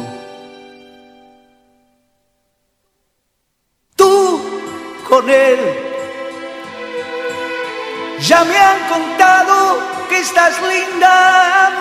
Tú 3.97 4.41
con 5.09 5.29
él. 5.29 5.59
Ya 8.29 8.45
me 8.45 8.57
han 8.57 8.81
contado 8.95 9.57
que 10.09 10.19
estás 10.21 10.55
linda 10.73 11.15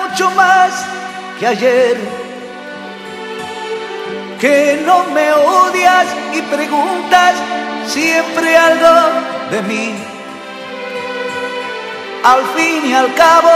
mucho 0.02 0.32
más 0.32 0.72
que 1.40 1.46
ayer. 1.56 1.98
Que 4.40 4.82
no 4.88 5.04
me 5.16 5.32
odias 5.34 6.08
y 6.34 6.42
preguntas 6.56 7.36
siempre 7.86 8.58
algo 8.58 8.96
de 9.52 9.62
mí. 9.64 10.11
Al 12.24 12.46
fin 12.56 12.86
y 12.86 12.94
al 12.94 13.12
cabo, 13.16 13.50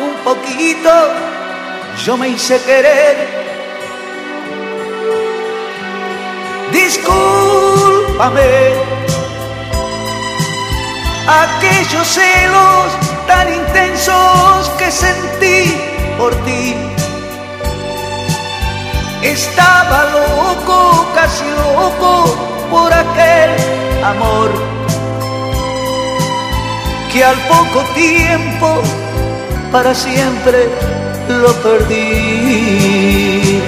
un 0.00 0.14
poquito 0.22 0.90
yo 2.04 2.18
me 2.18 2.28
hice 2.28 2.60
querer. 2.62 3.16
Discúlpame 6.70 8.42
aquellos 11.26 12.06
celos 12.06 12.92
tan 13.26 13.50
intensos 13.50 14.68
que 14.78 14.90
sentí 14.90 15.80
por 16.18 16.34
ti. 16.44 16.74
Estaba 19.22 20.04
loco, 20.10 21.06
casi 21.14 21.44
loco 21.50 22.36
por 22.70 22.92
aquel 22.92 24.04
amor 24.04 24.71
que 27.12 27.22
al 27.22 27.36
poco 27.46 27.84
tiempo 27.94 28.80
para 29.70 29.94
siempre 29.94 30.68
lo 31.28 31.52
perdí. 31.62 33.60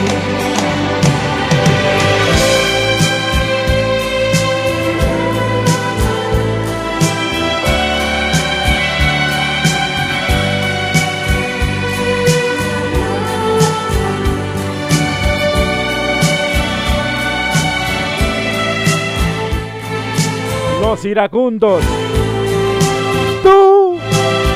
Los 20.80 21.04
iracundos. 21.04 21.84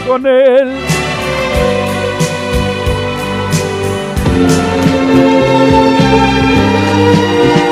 Con 0.09 0.27
él. 0.27 0.73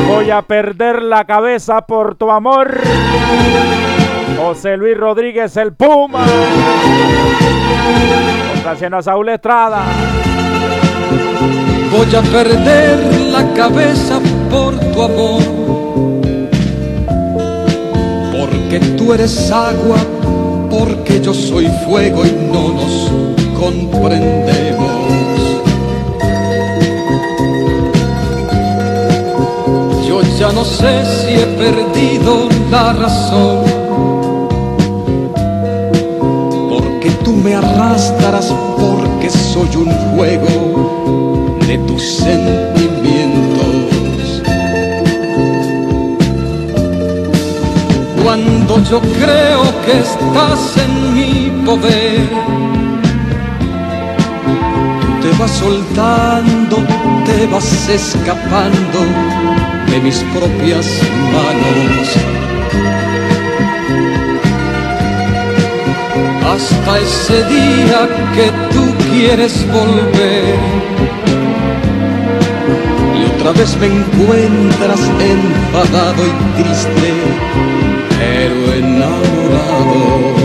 Voy 0.06 0.30
a 0.30 0.42
perder 0.42 1.02
la 1.02 1.24
cabeza 1.24 1.80
por 1.86 2.16
tu 2.16 2.30
amor. 2.30 2.78
José 4.38 4.76
Luis 4.76 4.98
Rodríguez 4.98 5.56
el 5.56 5.72
Puma. 5.72 6.26
Haciendo 8.68 8.98
a 8.98 9.02
Saúl 9.02 9.30
Estrada. 9.30 9.84
Voy 11.90 12.14
a 12.14 12.20
perder 12.20 12.98
la 13.32 13.54
cabeza 13.54 14.20
por 14.50 14.78
tu 14.78 15.02
amor. 15.02 15.42
Porque 18.30 18.78
tú 18.98 19.14
eres 19.14 19.50
agua, 19.50 19.96
porque 20.70 21.20
yo 21.20 21.32
soy 21.32 21.66
fuego 21.84 22.24
y 22.24 22.32
no 22.52 22.68
nos 22.72 23.10
comprendemos. 23.58 24.92
Yo 30.06 30.22
ya 30.38 30.52
no 30.52 30.64
sé 30.64 31.04
si 31.04 31.34
he 31.34 31.46
perdido 31.58 32.48
la 32.70 32.92
razón. 32.92 33.64
Porque 36.68 37.10
tú 37.24 37.32
me 37.32 37.54
arrastras, 37.54 38.52
porque 38.78 39.30
soy 39.30 39.76
un 39.76 39.90
juego 40.14 41.56
de 41.66 41.78
tus 41.78 42.02
sentimientos. 42.02 42.65
Yo 48.84 49.00
creo 49.00 49.62
que 49.84 49.98
estás 49.98 50.76
en 50.76 51.14
mi 51.14 51.50
poder, 51.64 52.28
te 55.20 55.30
vas 55.40 55.50
soltando, 55.50 56.76
te 57.24 57.46
vas 57.46 57.88
escapando 57.88 59.00
de 59.90 60.00
mis 60.00 60.18
propias 60.34 60.86
manos. 61.32 62.08
Hasta 66.48 66.98
ese 67.00 67.44
día 67.48 68.08
que 68.34 68.52
tú 68.72 68.84
quieres 69.10 69.66
volver. 69.72 70.54
Y 73.18 73.24
otra 73.34 73.50
vez 73.52 73.76
me 73.78 73.86
encuentras 73.86 75.00
enfadado 75.18 76.22
y 76.24 76.62
triste, 76.62 77.12
pero 78.18 78.72
enamorado. 78.74 80.36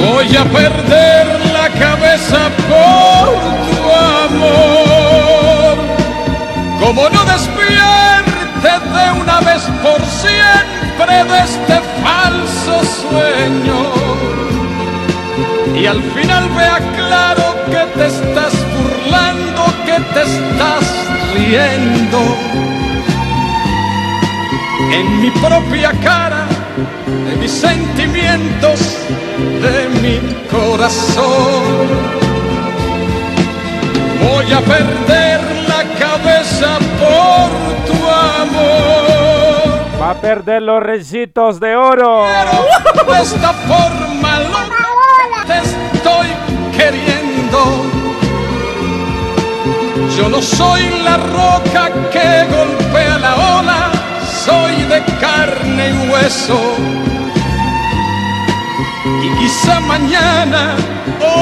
Voy 0.00 0.36
a 0.36 0.44
perder 0.44 1.26
la 1.52 1.68
cabeza 1.78 2.50
por 2.70 3.24
tu 3.66 3.76
amor. 4.24 5.74
Como 6.80 7.08
no 7.08 7.24
despierte 7.24 8.70
de 8.96 9.20
una 9.20 9.40
vez 9.40 9.62
por 9.82 10.00
siempre 10.06 11.14
de 11.30 11.38
este 11.48 11.80
falso 12.02 12.74
sueño. 13.00 13.80
Y 15.74 15.86
al 15.86 16.02
final 16.14 16.48
vea 16.50 16.78
claro 16.96 17.56
que 17.66 17.82
te 17.98 18.06
estás 18.06 18.52
burlando, 18.76 19.62
que 19.86 19.98
te 20.14 20.22
estás 20.22 20.84
riendo. 21.34 22.81
En 24.92 25.20
mi 25.20 25.30
propia 25.30 25.90
cara, 26.02 26.46
de 27.06 27.36
mis 27.36 27.50
sentimientos, 27.50 28.78
de 29.38 29.88
mi 30.02 30.20
corazón. 30.50 31.88
Voy 34.22 34.52
a 34.52 34.60
perder 34.60 35.40
la 35.66 35.82
cabeza 35.98 36.78
por 37.00 37.48
tu 37.86 37.98
amor. 38.40 39.82
Va 40.00 40.10
a 40.10 40.20
perder 40.20 40.62
los 40.62 40.82
recitos 40.82 41.58
de 41.58 41.74
oro. 41.74 42.26
De 43.06 43.22
esta 43.22 43.52
forma 43.52 44.40
loca 44.40 45.44
te 45.46 45.58
estoy 45.58 46.28
queriendo. 46.76 47.58
Yo 50.16 50.28
no 50.28 50.42
soy 50.42 50.82
la 51.02 51.16
roca 51.16 51.90
que 52.12 52.44
golpea 52.54 53.18
la 53.18 53.34
ola, 53.58 53.81
soy 54.44 54.74
de 54.92 55.02
carne 55.20 55.90
y 55.90 56.10
hueso. 56.10 56.60
Y 59.24 59.28
quizá 59.38 59.80
mañana 59.80 60.76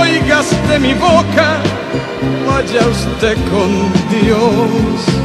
oigas 0.00 0.48
de 0.68 0.78
mi 0.78 0.94
boca, 0.94 1.58
vaya 2.46 2.86
usted 2.86 3.36
con 3.50 3.70
Dios. 4.10 5.19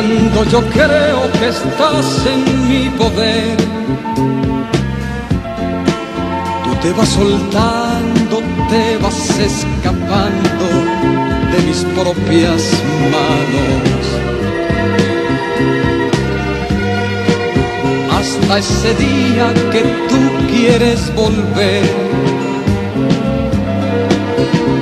Cuando 0.00 0.44
yo 0.44 0.60
creo 0.70 1.28
que 1.40 1.48
estás 1.48 2.24
en 2.24 2.68
mi 2.68 2.88
poder, 2.90 3.56
tú 6.62 6.72
te 6.80 6.92
vas 6.92 7.08
soltando, 7.08 8.40
te 8.70 8.96
vas 8.98 9.40
escapando 9.40 10.66
de 11.50 11.58
mis 11.66 11.78
propias 11.96 12.62
manos. 13.10 14.04
Hasta 18.16 18.58
ese 18.58 18.94
día 18.94 19.52
que 19.72 19.82
tú 20.08 20.20
quieres 20.48 21.12
volver. 21.16 21.82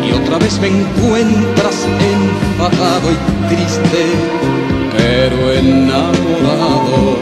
Y 0.06 0.12
otra 0.12 0.36
vez 0.40 0.60
me 0.60 0.68
encuentras 0.68 1.86
enfadado 2.12 3.12
y 3.12 3.54
triste 3.54 4.75
pero 4.96 5.52
enamorado. 5.52 7.18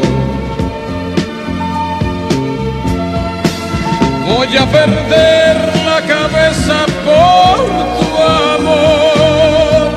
Voy 4.27 4.57
a 4.57 4.67
perder 4.67 5.57
la 5.85 6.01
cabeza 6.03 6.87
por 7.05 7.57
tu 7.99 8.09
amor. 8.57 9.91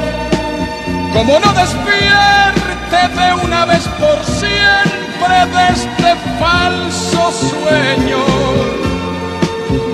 Como 1.13 1.39
no 1.39 1.53
despierte 1.53 2.99
de 3.19 3.45
una 3.45 3.65
vez 3.65 3.87
por 3.99 4.23
siempre 4.23 5.35
de 5.55 5.67
este 5.73 6.15
falso 6.39 7.31
sueño. 7.31 8.23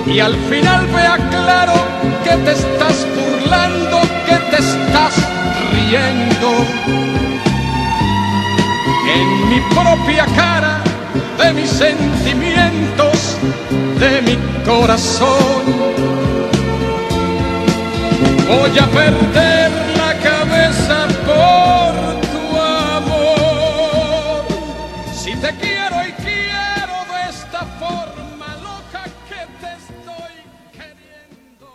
Y 0.06 0.20
al 0.20 0.36
final 0.48 0.86
vea 0.88 1.16
claro 1.30 1.74
que 2.22 2.36
te 2.44 2.52
estás 2.52 3.06
burlando, 3.16 4.00
que 4.26 4.36
te 4.50 4.56
estás 4.62 5.14
riendo 5.72 7.33
en 9.08 9.48
mi 9.48 9.60
propia 9.74 10.26
cara, 10.36 10.82
de 11.38 11.52
mis 11.52 11.68
sentimientos, 11.68 13.36
de 13.98 14.22
mi 14.22 14.36
corazón. 14.64 15.62
Voy 18.48 18.78
a 18.78 18.86
perder 18.86 19.70
la 19.96 20.18
cabeza 20.18 21.06
por 21.26 22.20
tu 22.32 22.60
amor. 22.60 24.44
Si 25.14 25.34
te 25.36 25.54
quiero 25.56 25.96
y 26.08 26.12
quiero 26.22 26.96
de 27.12 27.30
esta 27.30 27.66
forma 27.78 28.56
loca 28.62 29.04
que 29.28 29.42
te 29.60 29.72
estoy 29.82 30.36
queriendo. 30.72 31.68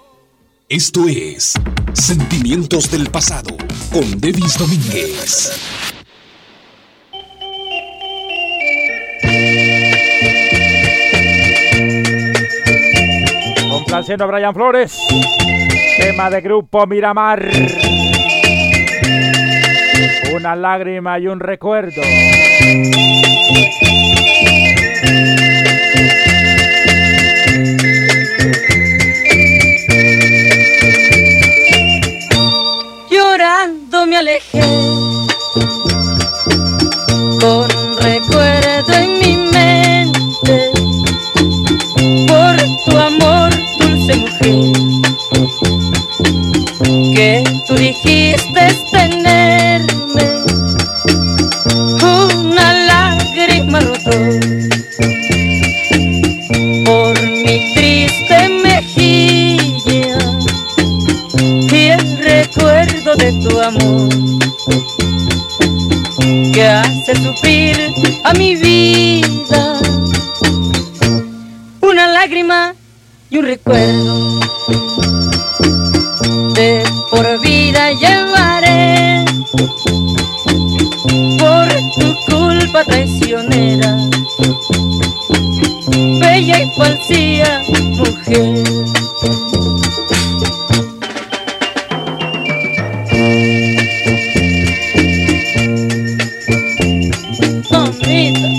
Esto 0.68 1.08
es 1.08 1.54
Sentimientos 1.94 2.90
del 2.92 3.10
Pasado 3.10 3.56
con 3.92 4.20
Devis 4.20 4.58
Domínguez. 4.58 5.69
Complaciendo 14.10 14.24
a 14.24 14.40
Brian 14.40 14.54
Flores. 14.56 14.98
Tema 16.00 16.32
de 16.32 16.42
grupo 16.42 16.88
Miramar. 16.88 17.48
Una 20.34 20.56
lágrima 20.56 21.20
y 21.20 21.28
un 21.28 21.40
recuerdo. 21.40 22.02
Llorando 33.12 34.08
me 34.08 34.18
alejé 34.18 34.79
Pampita. 97.92 98.59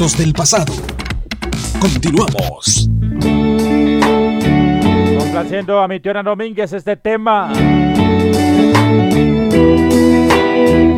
Del 0.00 0.32
Pasado. 0.32 0.72
Continuamos. 1.78 2.88
Complaciendo 5.18 5.78
a 5.78 5.86
mi 5.88 6.00
tía 6.00 6.22
Domínguez 6.22 6.72
este 6.72 6.96
tema 6.96 7.52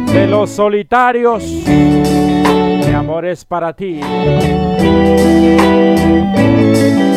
de 0.07 0.26
los 0.28 0.50
solitarios. 0.50 1.42
Mi 1.42 2.92
amor 2.94 3.24
es 3.24 3.44
para 3.44 3.72
ti. 3.72 3.98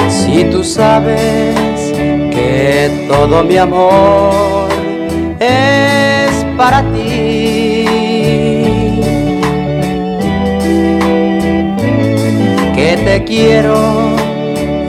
Si 0.10 0.44
tú 0.46 0.64
sabes 0.64 1.94
que 1.94 3.06
todo 3.08 3.44
mi 3.44 3.58
amor 3.58 4.70
es 5.40 6.44
para 6.58 6.82
ti. 6.82 7.15
Te 13.04 13.24
quiero 13.24 14.16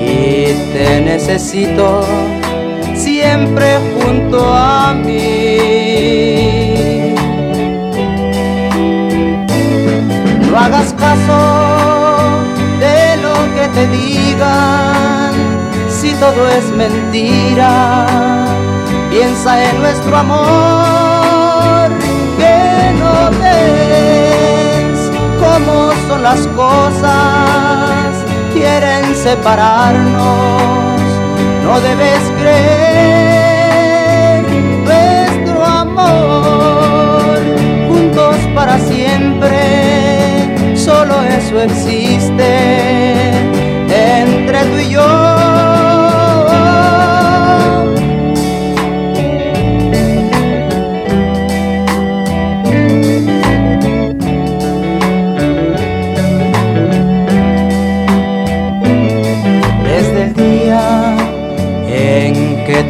y 0.01 0.55
te 0.73 1.01
necesito 1.01 2.01
siempre 2.95 3.79
junto 3.95 4.39
a 4.53 4.95
mí. 4.95 5.59
No 10.51 10.59
hagas 10.59 10.95
caso 10.95 11.39
de 12.81 13.17
lo 13.23 13.35
que 13.55 13.69
te 13.75 13.87
digan, 13.89 15.33
si 15.91 16.13
todo 16.15 16.49
es 16.49 16.71
mentira, 16.71 18.07
piensa 19.11 19.71
en 19.71 19.81
nuestro 19.81 20.17
amor, 20.17 21.91
que 22.39 22.93
no 22.99 23.31
ves 23.41 25.11
cómo 25.39 25.93
son 26.09 26.23
las 26.23 26.47
cosas, 26.49 27.76
separarnos, 29.27 31.01
no 31.65 31.81
debes 31.81 32.23
creer 32.39 33.67
nuestro 34.85 35.65
amor, 35.65 37.39
juntos 37.89 38.37
para 38.55 38.79
siempre, 38.79 39.59
solo 40.77 41.25
eso 41.25 41.61
existe 41.61 43.16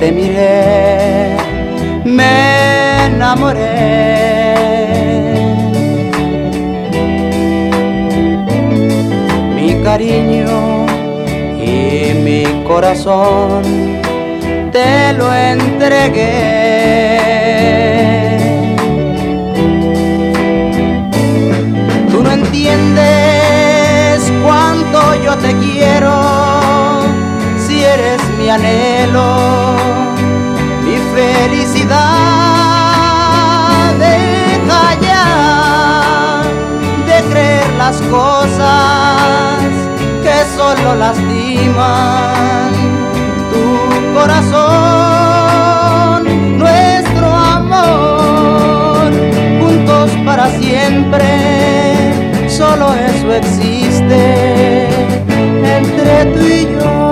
te 0.06 0.12
miré, 0.12 1.36
me 2.04 3.06
enamoré. 3.06 3.64
Mi 9.56 9.82
cariño 9.82 10.86
y 11.60 12.14
mi 12.26 12.44
corazón 12.68 13.64
te 14.70 15.12
lo 15.14 15.34
entregué. 15.34 16.38
Tú 22.12 22.22
no 22.22 22.30
entiendes 22.30 23.25
anhelo, 28.56 29.30
mi 30.84 30.96
felicidad. 31.14 31.96
Deja 33.98 34.84
ya 35.06 35.26
de 37.08 37.16
creer 37.30 37.68
las 37.78 37.96
cosas 38.16 39.60
que 40.24 40.36
solo 40.56 40.88
lastiman 41.04 42.70
tu 43.52 43.64
corazón, 44.18 44.58
nuestro 46.58 47.26
amor, 47.58 49.08
juntos 49.60 50.08
para 50.24 50.46
siempre, 50.60 51.28
solo 52.48 52.94
eso 52.94 53.28
existe 53.34 54.22
entre 55.78 56.14
tú 56.32 56.40
y 56.40 56.62
yo. 56.72 57.05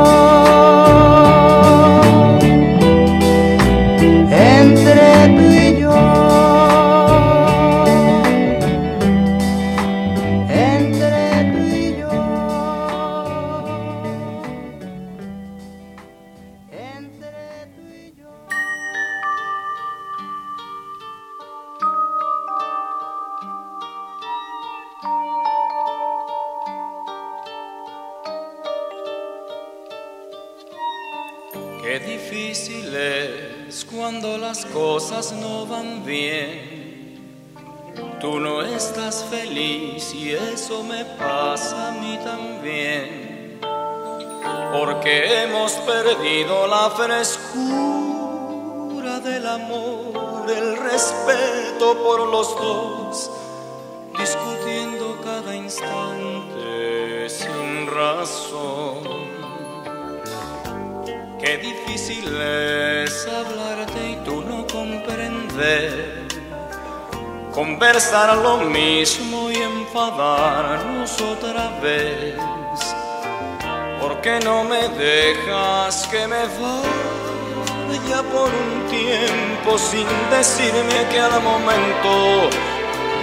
Conversar 67.84 68.38
lo 68.38 68.56
mismo 68.56 69.50
y 69.50 69.56
enfadarnos 69.56 71.20
otra 71.20 71.68
vez. 71.82 72.34
¿Por 74.00 74.22
qué 74.22 74.40
no 74.42 74.64
me 74.64 74.88
dejas 74.88 76.06
que 76.06 76.26
me 76.26 76.44
vaya 76.56 78.22
por 78.32 78.48
un 78.48 78.86
tiempo 78.88 79.76
sin 79.76 80.06
decirme 80.30 81.06
que 81.10 81.20
al 81.20 81.42
momento 81.42 82.48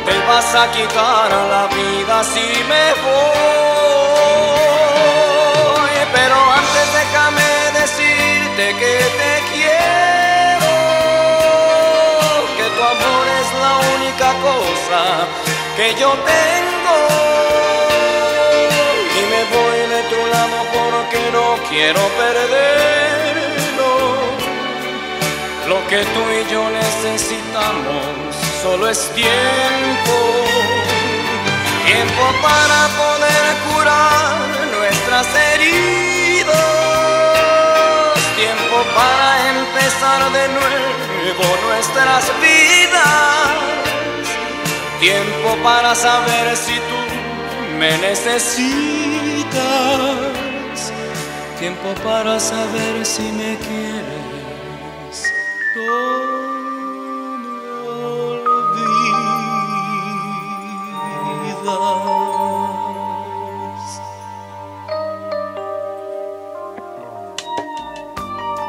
te 0.06 0.16
vas 0.28 0.54
a 0.54 0.72
quitar 0.74 1.32
la 1.32 1.66
vida 1.80 2.24
si 2.24 2.48
me 2.72 2.94
voy? 3.02 3.32
Pero 6.14 6.36
antes 6.62 6.88
déjame 7.00 7.50
decirte 7.82 8.66
que 8.82 8.94
te 9.22 9.32
quiero, 9.50 9.51
única 14.22 14.34
cosa 14.42 15.02
que 15.76 15.96
yo 16.00 16.12
tengo. 16.12 16.98
Y 19.18 19.22
me 19.34 19.42
voy 19.56 19.80
de 19.90 20.02
tu 20.10 20.20
lado 20.28 20.58
porque 20.74 21.20
no 21.32 21.48
quiero 21.70 22.02
perderlo. 22.22 23.92
Lo 25.68 25.88
que 25.88 26.00
tú 26.14 26.22
y 26.40 26.52
yo 26.52 26.62
necesitamos 26.70 28.36
solo 28.62 28.90
es 28.90 29.00
tiempo. 29.16 30.16
Tiempo 31.86 32.24
para 32.42 32.88
poder 33.02 33.44
curar 33.68 34.36
nuestra 34.72 35.22
nuestras 35.22 35.28
heridas. 35.36 36.56
Tiempo 38.36 38.78
para 38.96 39.50
empezar 39.50 40.32
de 40.32 40.48
nuevo 40.50 40.82
nuestras 41.68 42.32
vidas. 42.42 43.91
Tiempo 45.02 45.58
para 45.64 45.96
saber 45.96 46.56
si 46.56 46.76
tú 46.76 47.00
me 47.80 47.98
necesitas. 47.98 48.54
Tiempo 51.58 51.96
para 52.04 52.40
saber 52.40 53.04
si 53.04 53.24
me 53.32 53.58
quieres. 53.58 54.22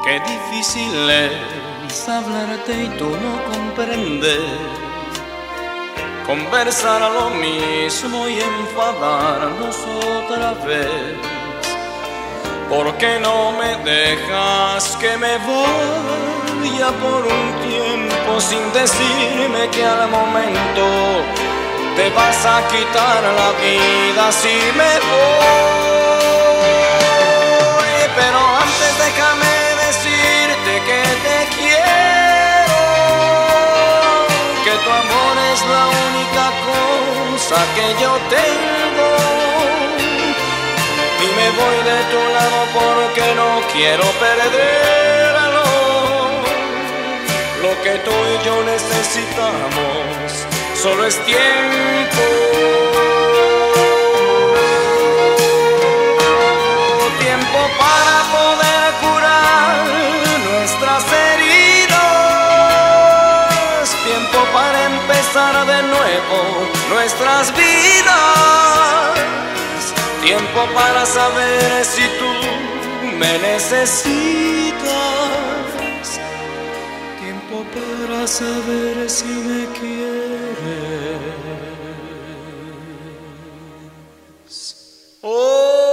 Qué 0.04 0.20
difícil 0.20 1.10
es 1.10 2.08
hablarte 2.08 2.84
y 2.84 2.88
tú 2.96 3.10
no 3.10 3.44
comprendes. 3.52 4.81
Conversar 6.32 7.02
a 7.02 7.10
lo 7.10 7.28
mismo 7.28 8.26
y 8.26 8.40
enfadarnos 8.40 9.76
otra 10.16 10.54
vez. 10.66 11.14
¿Por 12.70 12.96
qué 12.96 13.20
no 13.20 13.52
me 13.52 13.76
dejas 13.84 14.96
que 14.96 15.14
me 15.18 15.36
vaya 15.36 16.90
por 17.02 17.26
un 17.26 17.68
tiempo 17.68 18.40
sin 18.40 18.64
decirme 18.72 19.68
que 19.72 19.84
al 19.84 20.08
momento 20.08 20.86
te 21.96 22.08
vas 22.16 22.46
a 22.46 22.66
quitar 22.68 23.22
la 23.40 23.50
vida 23.60 24.32
si 24.32 24.56
me 24.78 24.92
voy? 25.10 25.91
Que 37.74 37.86
yo 38.02 38.12
tengo. 38.28 39.08
Y 41.24 41.26
me 41.38 41.48
voy 41.60 41.78
de 41.90 41.98
tu 42.12 42.20
lado 42.36 42.60
porque 42.74 43.24
no 43.34 43.48
quiero 43.72 44.04
perderlo. 44.24 45.66
Lo 47.62 47.72
que 47.82 47.94
tú 48.04 48.10
y 48.10 48.36
yo 48.44 48.54
necesitamos 48.64 50.46
solo 50.74 51.06
es 51.06 51.16
tiempo. 51.24 52.24
Tiempo 57.20 57.60
para 57.78 58.16
poder 58.36 58.84
curar 59.02 59.86
nuestras 60.50 61.04
heridas. 61.12 61.92
Tiempo 64.04 64.38
para 64.52 64.78
empezar 64.86 65.54
de 65.66 65.81
nuestras 66.88 67.52
vidas. 67.56 69.14
Tiempo 70.22 70.66
para 70.74 71.04
saber 71.06 71.84
si 71.84 72.02
tú 72.18 72.32
me 73.18 73.38
necesitas. 73.38 74.82
Tiempo 77.20 77.64
para 77.74 78.26
saber 78.26 79.08
si 79.08 79.24
me 79.24 79.66
quieres. 79.78 81.32
Oh, 85.22 85.91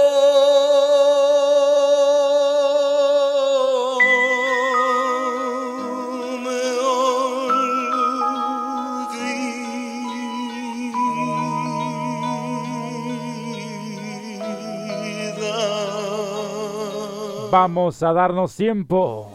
Vamos 17.50 18.02
a 18.02 18.12
darnos 18.12 18.54
tiempo. 18.54 19.32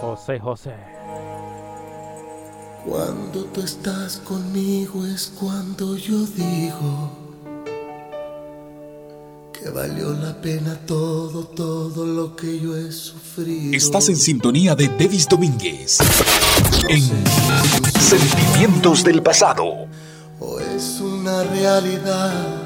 José 0.00 0.38
José. 0.38 0.74
Cuando 2.86 3.44
tú 3.46 3.60
estás 3.60 4.18
conmigo 4.18 5.04
es 5.04 5.32
cuando 5.38 5.96
yo 5.96 6.24
digo 6.24 7.10
que 9.52 9.68
valió 9.70 10.12
la 10.12 10.40
pena 10.40 10.78
todo, 10.86 11.44
todo 11.48 12.06
lo 12.06 12.36
que 12.36 12.60
yo 12.60 12.76
he 12.76 12.90
sufrido. 12.92 13.76
Estás 13.76 14.08
en 14.08 14.16
sintonía 14.16 14.74
de 14.74 14.88
Davis 14.88 15.28
Domínguez. 15.28 15.98
En 16.88 17.02
Sentimientos 18.00 19.02
del 19.04 19.22
Pasado. 19.22 19.88
O 20.38 20.60
es 20.60 21.00
una 21.00 21.42
realidad, 21.42 22.65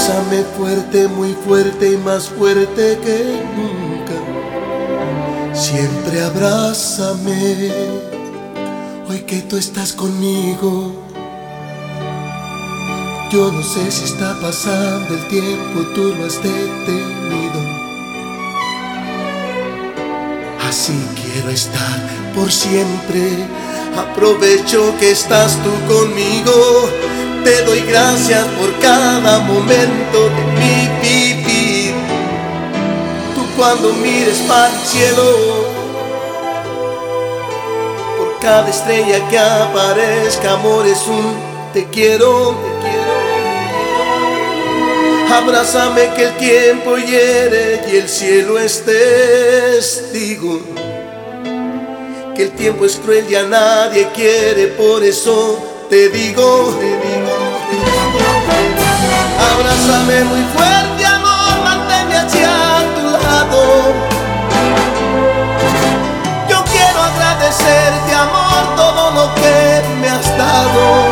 Abrázame 0.00 0.44
fuerte, 0.56 1.08
muy 1.08 1.34
fuerte 1.34 1.92
y 1.92 1.96
más 1.98 2.30
fuerte 2.30 2.98
que 3.04 3.44
nunca. 3.54 4.14
Siempre 5.54 6.22
abrázame, 6.22 7.70
hoy 9.06 9.18
que 9.26 9.42
tú 9.42 9.58
estás 9.58 9.92
conmigo. 9.92 10.94
Yo 13.30 13.52
no 13.52 13.62
sé 13.62 13.90
si 13.90 14.04
está 14.04 14.40
pasando 14.40 15.14
el 15.14 15.28
tiempo, 15.28 15.80
tú 15.94 16.14
lo 16.14 16.24
has 16.24 16.42
detenido. 16.42 17.60
Así 20.66 20.94
quiero 21.14 21.50
estar 21.50 22.32
por 22.34 22.50
siempre. 22.50 23.46
Aprovecho 23.96 24.94
que 24.98 25.10
estás 25.10 25.58
tú 25.62 25.70
conmigo. 25.92 26.88
Te 27.44 27.62
doy 27.64 27.80
gracias 27.80 28.44
por 28.58 28.72
cada 28.78 29.38
momento 29.40 30.28
de 30.28 30.44
mi 30.58 30.88
vivir. 31.02 31.94
Tú 33.34 33.42
cuando 33.56 33.92
mires 33.94 34.38
para 34.48 34.68
el 34.68 34.80
cielo, 34.86 35.36
por 38.18 38.38
cada 38.40 38.68
estrella 38.68 39.26
que 39.28 39.38
aparezca, 39.38 40.52
amor 40.52 40.86
es 40.86 41.06
un 41.06 41.50
te 41.72 41.86
quiero, 41.86 42.56
te 42.82 42.88
quiero. 42.88 43.10
Abrázame 45.32 46.12
que 46.14 46.24
el 46.24 46.36
tiempo 46.36 46.96
hiere 46.96 47.80
y 47.90 47.96
el 47.96 48.08
cielo 48.08 48.58
es 48.58 48.84
testigo. 48.84 50.60
El 52.40 52.52
tiempo 52.52 52.86
es 52.86 52.96
cruel 52.96 53.26
y 53.28 53.34
a 53.34 53.42
nadie 53.42 54.08
quiere, 54.14 54.68
por 54.68 55.04
eso 55.04 55.58
te 55.90 56.08
digo, 56.08 56.74
te 56.80 56.86
digo, 56.86 57.36
te 57.68 57.76
digo. 57.76 58.32
Abrázame 59.52 60.24
muy 60.24 60.42
fuerte, 60.54 61.04
amor, 61.04 61.62
manténme 61.62 62.16
hacia 62.16 62.48
tu 62.94 63.10
lado. 63.10 63.92
Yo 66.48 66.64
quiero 66.72 67.02
agradecerte, 67.02 68.14
amor, 68.14 68.74
todo 68.74 69.10
lo 69.10 69.34
que 69.34 69.82
me 70.00 70.08
has 70.08 70.38
dado. 70.38 71.09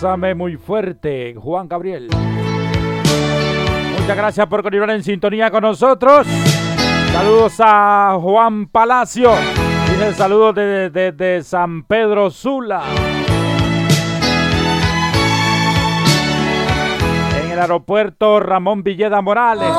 Muy 0.00 0.56
fuerte, 0.56 1.34
Juan 1.36 1.66
Gabriel. 1.66 2.08
Muchas 3.98 4.16
gracias 4.16 4.46
por 4.46 4.62
continuar 4.62 4.90
en 4.90 5.02
sintonía 5.02 5.50
con 5.50 5.62
nosotros. 5.62 6.24
Saludos 7.12 7.56
a 7.58 8.16
Juan 8.20 8.68
Palacio. 8.68 9.32
Dice 9.90 10.14
saludos 10.14 10.54
desde 10.54 10.90
de, 10.90 11.10
de 11.12 11.42
San 11.42 11.82
Pedro 11.82 12.30
Sula. 12.30 12.84
En 17.42 17.50
el 17.50 17.58
aeropuerto 17.58 18.38
Ramón 18.38 18.84
Villeda 18.84 19.20
Morales. 19.20 19.72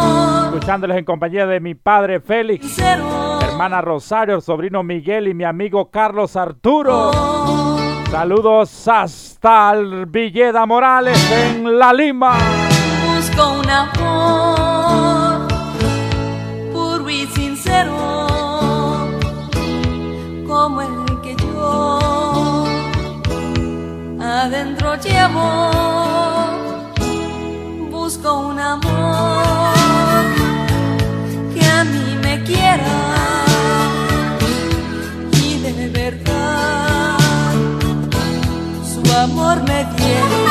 Escuchándoles 0.47 0.97
en 0.97 1.05
compañía 1.05 1.45
de 1.45 1.61
mi 1.61 1.75
padre 1.75 2.19
Félix, 2.19 2.77
hermana 2.77 3.79
Rosario, 3.79 4.41
sobrino 4.41 4.83
Miguel 4.83 5.29
y 5.29 5.33
mi 5.33 5.45
amigo 5.45 5.89
Carlos 5.89 6.35
Arturo. 6.35 7.68
Saludos 8.11 8.87
hasta 8.87 9.71
el 9.73 10.07
Villeda 10.07 10.65
Morales 10.65 11.19
en 11.31 11.77
La 11.77 11.93
Lima. 11.93 12.37
Busco 13.05 13.59
un 13.59 13.69
amor 13.69 15.47
puro 16.73 17.07
y 17.07 17.27
sincero 17.27 17.95
como 20.47 20.81
el 20.81 21.21
que 21.21 21.35
yo 21.35 22.65
adentro 24.19 24.95
llevo. 24.95 25.69
Busco 27.91 28.39
un 28.39 28.59
amor 28.59 29.38
amor 39.49 39.63
me 39.63 39.83
diera. 39.97 40.48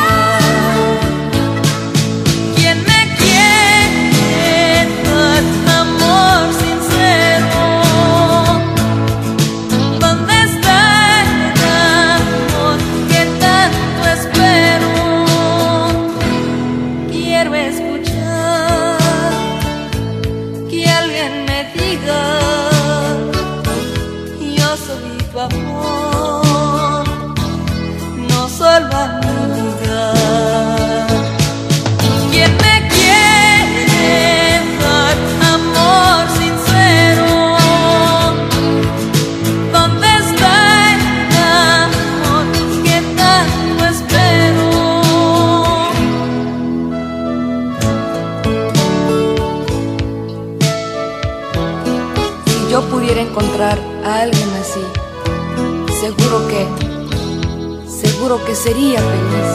Que 58.36 58.54
sería 58.54 59.00
feliz. 59.00 59.50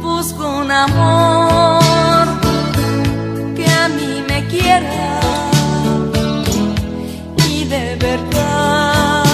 Busco 0.00 0.48
un 0.60 0.70
amor 0.70 2.24
que 3.56 3.66
a 3.66 3.88
mí 3.88 4.22
me 4.28 4.46
quiera 4.46 5.20
y 7.48 7.64
de 7.64 7.96
verdad 7.96 9.24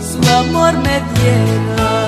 su 0.00 0.30
amor 0.32 0.74
me 0.74 1.02
diera. 1.18 2.07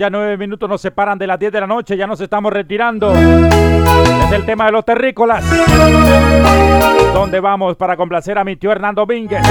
Ya 0.00 0.08
nueve 0.08 0.38
minutos 0.38 0.66
nos 0.66 0.80
separan 0.80 1.18
de 1.18 1.26
las 1.26 1.38
10 1.38 1.52
de 1.52 1.60
la 1.60 1.66
noche, 1.66 1.94
ya 1.94 2.06
nos 2.06 2.18
estamos 2.22 2.50
retirando. 2.50 3.12
Es 3.12 4.32
el 4.32 4.46
tema 4.46 4.64
de 4.64 4.72
los 4.72 4.82
terrícolas. 4.82 5.44
¿Dónde 7.12 7.38
vamos 7.38 7.76
para 7.76 7.98
complacer 7.98 8.38
a 8.38 8.44
mi 8.44 8.56
tío 8.56 8.72
Hernán 8.72 8.94
Domínguez, 8.94 9.42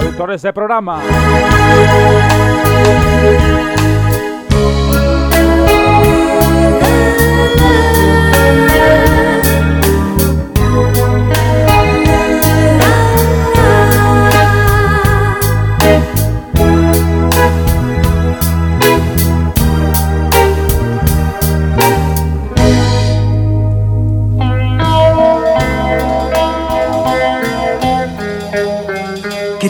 productor 0.00 0.30
de 0.30 0.36
ese 0.36 0.54
programa? 0.54 1.02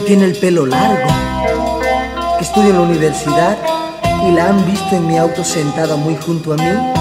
Tiene 0.05 0.25
el 0.25 0.35
pelo 0.35 0.65
largo, 0.67 1.07
que 2.37 2.43
estudia 2.43 2.69
en 2.69 2.75
la 2.75 2.81
universidad 2.81 3.57
y 4.27 4.31
la 4.31 4.49
han 4.49 4.65
visto 4.65 4.95
en 4.95 5.07
mi 5.07 5.17
auto 5.17 5.43
sentada 5.43 5.95
muy 5.95 6.15
junto 6.15 6.53
a 6.53 6.57
mí. 6.57 6.93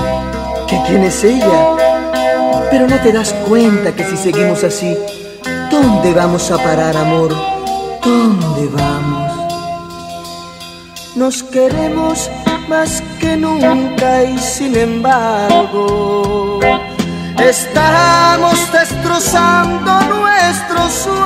¿Que 0.67 0.81
quién 0.87 1.05
es 1.05 1.23
ella? 1.23 1.77
Pero 2.71 2.87
no 2.87 2.97
te 3.01 3.13
das 3.13 3.35
cuenta 3.47 3.95
que 3.95 4.05
si 4.05 4.17
seguimos 4.17 4.65
así, 4.65 4.97
¿dónde 5.71 6.15
vamos 6.15 6.51
a 6.51 6.57
parar, 6.57 6.97
amor? 6.97 7.35
¿Dónde 8.03 8.69
vamos? 8.69 9.33
Nos 11.15 11.43
queremos 11.43 12.31
más 12.69 13.03
que 13.21 13.37
nunca 13.37 14.25
y 14.25 14.39
sin 14.39 14.75
embargo 14.77 16.59
estamos 17.39 18.73
destrozando 18.73 20.01
nuestros 20.03 20.93
sueños 20.93 21.25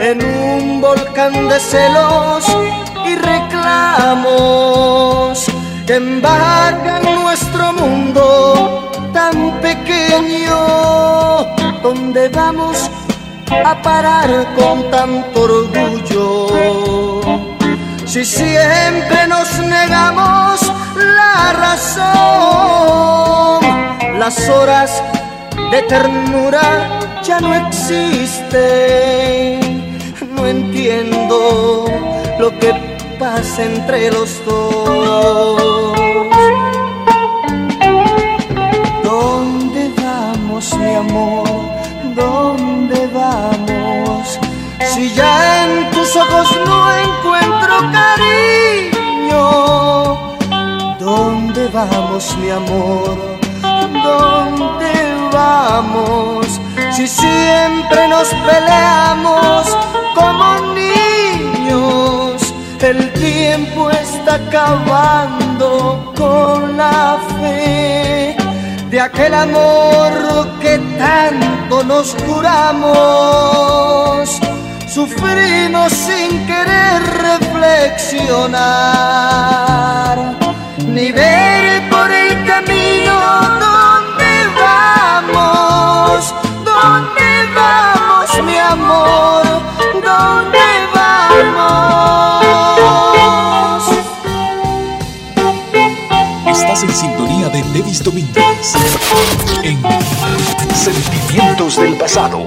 en 0.00 0.24
un 0.24 0.80
volcán 0.80 1.48
de 1.48 1.60
celos 1.60 2.46
y 3.04 3.16
reclamos 3.16 4.24
que 5.86 5.96
embargan 5.96 7.02
nuestro 7.22 7.74
mundo 7.74 8.90
tan 9.12 9.60
pequeño 9.60 10.56
donde 11.82 12.28
vamos 12.28 12.90
a 13.64 13.80
parar 13.82 14.46
con 14.56 14.90
tanto 14.90 15.42
orgullo. 15.42 17.20
Si 18.06 18.24
siempre 18.24 19.26
nos 19.28 19.58
negamos 19.58 20.60
la 20.94 21.52
razón 21.52 23.65
las 24.26 24.48
horas 24.48 24.90
de 25.70 25.82
ternura 25.82 26.98
ya 27.22 27.38
no 27.38 27.54
existen 27.54 28.40
no 30.34 30.48
entiendo 30.48 31.84
lo 32.40 32.50
que 32.58 32.74
pasa 33.20 33.62
entre 33.62 34.10
los 34.10 34.44
dos 34.44 35.94
¿Dónde 39.04 39.92
vamos 40.02 40.74
mi 40.74 40.94
amor? 41.04 41.46
¿Dónde 42.16 43.06
vamos? 43.06 44.40
Si 44.92 45.14
ya 45.14 45.34
en 45.62 45.88
tus 45.92 46.16
ojos 46.16 46.48
no 46.66 46.78
encuentro 47.06 47.74
cariño, 47.98 49.38
¿dónde 50.98 51.68
vamos 51.68 52.36
mi 52.38 52.50
amor? 52.50 53.35
¿Dónde 54.06 54.94
vamos? 55.32 56.46
Si 56.92 57.06
siempre 57.06 58.08
nos 58.08 58.28
peleamos 58.48 59.66
como 60.14 60.46
niños, 60.74 62.54
el 62.80 63.12
tiempo 63.14 63.90
está 63.90 64.34
acabando 64.34 66.12
con 66.16 66.76
la 66.76 67.18
fe 67.40 68.36
de 68.90 69.00
aquel 69.00 69.32
amor 69.34 70.12
que 70.60 70.78
tanto 70.98 71.82
nos 71.84 72.14
juramos. 72.24 72.90
Sufrimos 74.88 75.92
sin 75.92 76.46
querer 76.46 77.02
reflexionar, 77.28 80.18
ni 80.94 81.12
ver 81.12 81.88
por 81.90 82.10
el 82.10 82.46
camino 82.46 83.75
dónde 86.82 87.28
vamos, 87.54 88.28
mi 88.44 88.56
amor, 88.56 89.44
dónde 90.04 90.66
vamos. 90.94 92.36
Estás 96.46 96.82
en 96.82 96.92
sintonía 96.94 97.48
de 97.48 97.62
Devis 97.72 98.02
Domínguez 98.04 98.74
en 99.62 99.78
Sentimientos 100.74 101.76
del 101.76 101.94
Pasado. 101.96 102.46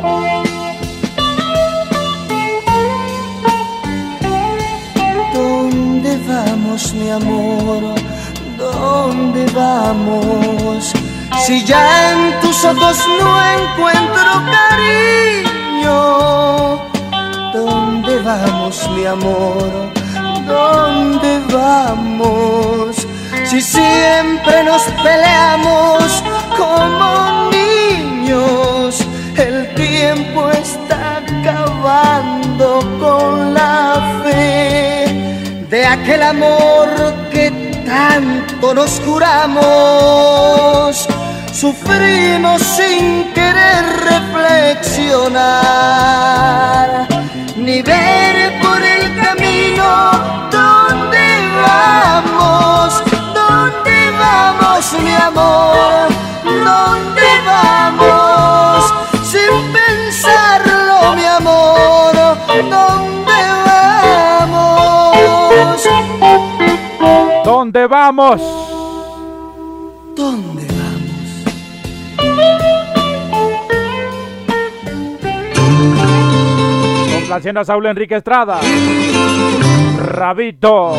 ¿Dónde 5.33 6.17
vamos, 6.27 6.93
mi 6.93 7.09
amor? 7.09 7.95
¿Dónde 8.57 9.45
vamos? 9.53 10.93
Si 11.37 11.63
ya 11.65 12.11
en 12.11 12.39
tus 12.41 12.63
ojos 12.65 12.97
no 13.19 13.43
encuentro 13.57 14.43
cariño, 14.55 15.97
¿dónde 17.53 18.19
vamos, 18.19 18.89
mi 18.95 19.05
amor? 19.05 19.91
¿Dónde 20.47 21.39
vamos? 21.51 23.07
Si 23.45 23.61
siempre 23.61 24.63
nos 24.63 24.83
peleamos 25.03 26.23
como 26.57 27.49
niños, 27.51 29.05
el 29.37 29.73
tiempo 29.75 30.49
está 30.51 31.17
acabando 31.17 32.79
con 32.99 33.53
la 33.53 34.21
fe 34.23 35.05
de 35.69 35.85
aquel 35.85 36.23
amor 36.23 37.18
tanto 37.89 38.73
nos 38.73 39.01
juramos. 39.05 41.07
Sufrimos 41.51 42.61
sin 42.61 43.33
querer 43.33 43.83
reflexionar, 44.11 47.07
ni 47.57 47.81
ver 47.81 48.57
por 48.61 48.81
el 48.81 49.13
camino 49.21 50.11
donde 50.51 51.27
vamos, 51.67 53.03
dónde 53.33 54.11
vamos, 54.25 54.81
mi 55.03 55.13
amor, 55.29 56.07
dónde 56.45 57.27
vamos, 57.45 58.79
¿Dónde 67.71 67.85
vamos? 67.85 68.41
¿Dónde 70.15 70.63
Complaciendo 77.13 77.61
a 77.61 77.65
Saúl 77.65 77.85
Enrique 77.85 78.15
Estrada. 78.15 78.59
Rabito. 79.99 80.95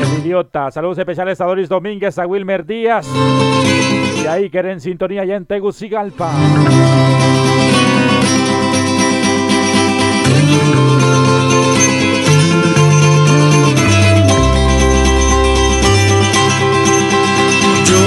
El 0.00 0.24
idiota. 0.24 0.70
Saludos 0.70 0.96
especiales 0.96 1.38
a 1.42 1.44
Doris 1.44 1.68
Domínguez, 1.68 2.18
a 2.18 2.26
Wilmer 2.26 2.64
Díaz. 2.64 3.06
Y 4.24 4.26
ahí 4.26 4.48
que 4.48 4.60
en 4.60 4.80
sintonía 4.80 5.26
ya 5.26 5.36
en 5.36 5.44
Tegucigalpa. 5.44 6.32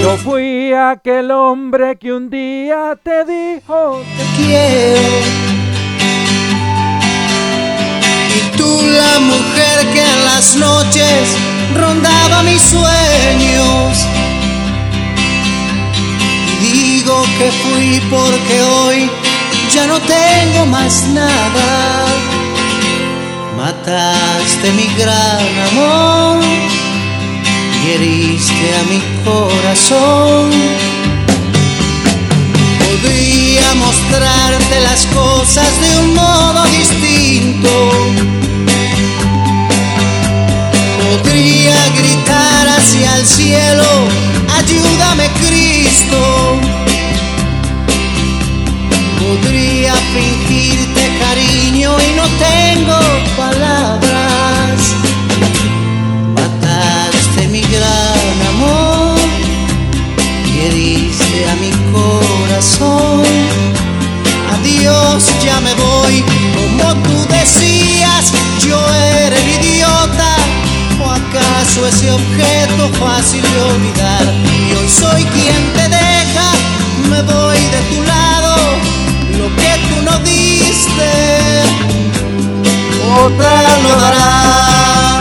Yo 0.04 0.18
fui 0.18 0.74
aquel 0.74 1.32
hombre 1.32 1.96
que 1.96 2.12
un 2.12 2.30
día 2.30 3.00
te 3.02 3.24
dijo 3.24 4.02
te 4.18 4.24
quiero. 4.36 5.18
Y 8.36 8.58
tú 8.58 8.82
la 8.82 9.20
mujer 9.22 9.94
que 9.94 10.02
en 10.02 10.26
las 10.26 10.58
noches 10.58 11.38
rondaba 11.74 12.44
mis 12.44 12.62
sueños. 12.62 14.06
Y 16.60 16.66
digo 16.66 17.24
que 17.38 17.50
fui 17.64 18.02
porque 18.10 18.62
hoy 18.62 19.10
ya 19.74 19.88
no 19.88 20.02
tengo 20.02 20.66
más 20.66 21.08
nada. 21.14 22.06
Mataste 23.56 24.70
mi 24.74 24.88
gran 24.98 25.60
amor 25.70 26.83
y 27.86 27.90
a 27.90 28.84
mi 28.90 29.02
corazón. 29.26 30.52
Podría 32.80 33.74
mostrarte 33.76 34.80
las 34.80 35.06
cosas 35.08 35.68
de 35.82 35.98
un 35.98 36.14
modo 36.16 36.64
distinto. 36.68 37.92
Podría 40.98 41.76
gritar 41.98 42.68
hacia 42.70 43.18
el 43.18 43.26
cielo, 43.26 43.84
ayúdame 44.60 45.30
Cristo. 45.46 46.58
Podría 49.20 49.94
fingirte 50.14 51.02
cariño 51.20 51.98
y 52.00 52.14
no 52.16 52.24
tengo 52.48 53.00
palabras. 53.36 54.13
Adiós, 64.54 65.24
ya 65.44 65.60
me 65.62 65.74
voy. 65.76 66.24
Como 66.56 66.94
tú 67.04 67.28
decías, 67.30 68.32
yo 68.60 68.80
era 68.94 69.36
el 69.36 69.50
idiota. 69.50 70.36
¿O 71.04 71.10
acaso 71.10 71.88
ese 71.88 72.12
objeto 72.12 72.90
fácil 73.00 73.42
de 73.42 73.62
olvidar? 73.62 74.24
Y 74.70 74.74
hoy 74.76 74.90
soy 74.90 75.24
quien 75.26 75.74
te 75.74 75.90
deja, 75.90 76.48
me 77.10 77.22
voy 77.22 77.58
de 77.58 77.82
tu 77.90 78.04
lado. 78.04 78.56
Lo 79.40 79.48
que 79.56 79.72
tú 79.90 80.02
no 80.04 80.18
diste, 80.20 81.12
otra 83.26 83.80
lo 83.84 84.02
dará. 84.02 85.13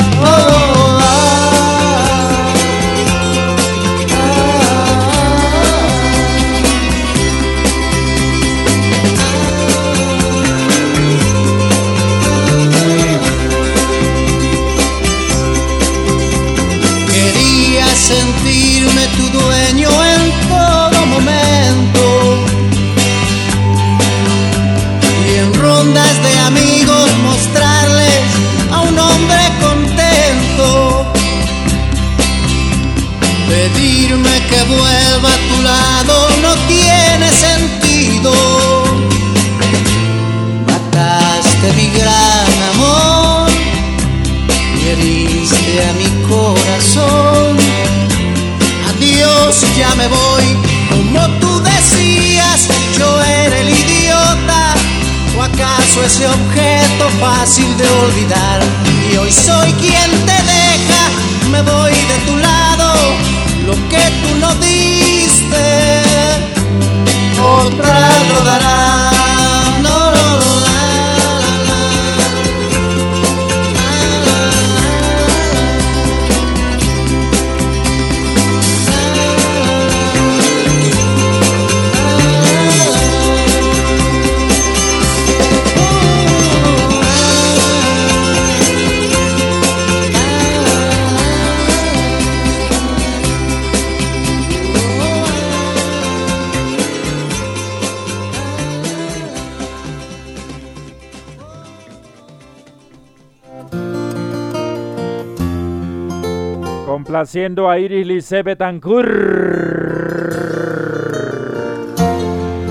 Complaciendo 107.32 107.70
a 107.70 107.78
Iris 107.78 108.06
Lice 108.06 108.42
Betancourt. 108.42 109.08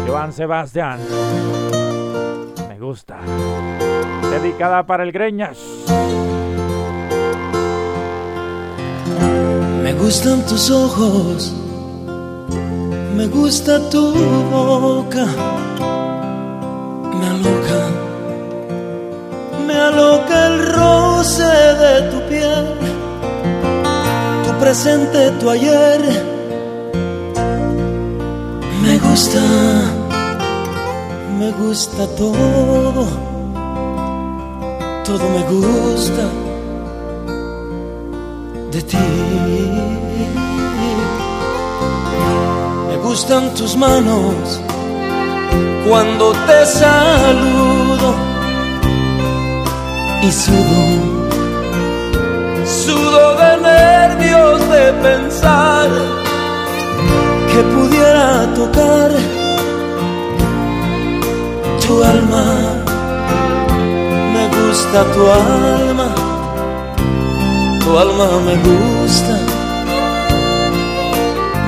Joan 0.06 0.32
Sebastián. 0.32 1.00
Me 2.70 2.78
gusta. 2.78 3.18
Dedicada 4.30 4.86
para 4.86 5.02
el 5.02 5.12
Greñas. 5.12 5.58
Me 9.82 9.94
gustan 9.94 10.46
tus 10.46 10.70
ojos, 10.70 11.52
me 13.16 13.26
gusta 13.30 13.90
tu 13.90 14.14
boca, 14.52 15.26
presente, 24.72 25.34
ayer, 25.50 26.02
me 28.82 28.98
gusta, 29.00 29.42
me 31.38 31.52
gusta 31.52 32.08
todo, 32.16 33.06
todo 35.04 35.26
me 35.36 35.44
gusta 35.54 36.26
de 38.72 38.82
ti. 38.82 38.98
Me 42.88 42.96
gustan 43.04 43.54
tus 43.56 43.76
manos 43.76 44.62
cuando 45.86 46.32
te 46.48 46.66
saludo 46.66 48.16
y 50.22 50.32
sudo, 50.32 51.11
sudo 53.12 53.36
de 53.36 53.58
nervios 53.58 54.70
de 54.70 54.94
pensar 55.04 55.90
que 57.52 57.62
pudiera 57.74 58.48
tocar 58.56 59.12
tu 61.86 62.04
alma. 62.04 62.46
Me 64.34 64.44
gusta 64.58 65.04
tu 65.14 65.22
alma 65.32 66.08
tu 67.84 67.98
alma 67.98 68.28
me 68.46 68.56
gusta, 68.68 69.34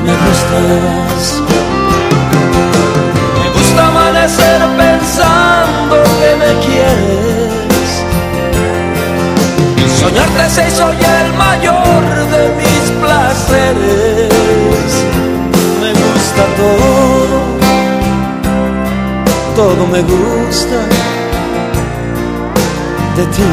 me 0.06 0.14
gustas. 0.24 1.42
Me 3.40 3.50
gusta 3.56 3.88
amanecer 3.88 4.62
pensando 4.78 5.96
que 6.20 6.36
me 6.42 6.52
quieres. 6.66 7.33
Soñarte 10.04 10.50
se 10.50 10.68
hizo 10.68 10.94
ya 11.00 11.26
el 11.26 11.34
mayor 11.34 12.04
de 12.34 12.44
mis 12.60 12.92
placeres. 13.02 14.34
Me 15.82 15.92
gusta 15.94 16.44
todo, 16.62 17.38
todo 19.56 19.88
me 19.88 20.02
gusta 20.02 20.80
de 23.16 23.26
ti. 23.28 23.52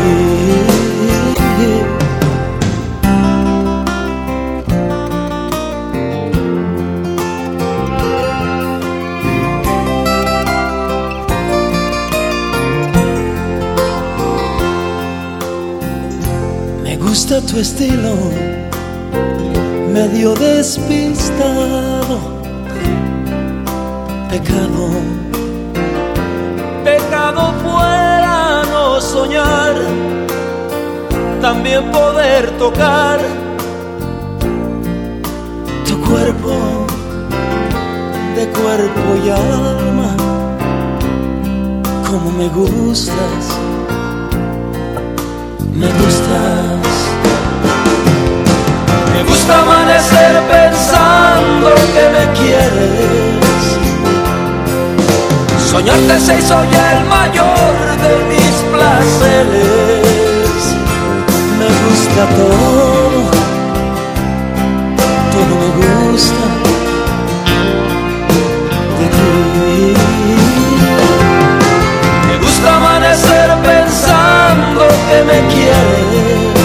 Gusta 17.31 17.47
tu 17.47 17.61
estilo, 17.61 18.17
medio 19.93 20.35
despistado, 20.35 22.19
pecado, 24.29 24.89
pecado 26.83 27.55
fuera 27.63 28.65
no 28.73 29.01
soñar, 29.01 29.77
también 31.41 31.93
poder 31.93 32.51
tocar. 32.59 33.21
Tu 35.87 36.01
cuerpo 36.01 36.87
de 38.35 38.49
cuerpo 38.49 39.09
y 39.25 39.31
alma, 39.31 40.17
como 42.09 42.33
me 42.33 42.49
gustas 42.49 43.57
me 45.81 45.87
gustas. 45.87 46.90
Me 49.21 49.27
gusta 49.27 49.53
amanecer 49.61 50.41
pensando 50.49 51.69
que 51.93 52.05
me 52.15 52.25
quieres. 52.39 53.63
Soñarte 55.71 56.19
se 56.21 56.39
hizo 56.39 56.57
ya 56.73 56.93
el 56.97 57.05
mayor 57.05 57.75
de 58.01 58.13
mis 58.31 58.55
placeres. 58.73 60.61
Me 61.59 61.69
gusta 61.85 62.23
todo, 62.39 63.21
todo 65.35 65.55
me 65.61 65.69
gusta 65.83 66.45
de 68.99 69.07
ti. 69.17 69.97
Me 72.27 72.35
gusta 72.39 72.69
amanecer 72.75 73.49
pensando 73.69 74.83
que 75.11 75.19
me 75.25 75.39
quieres. 75.53 76.60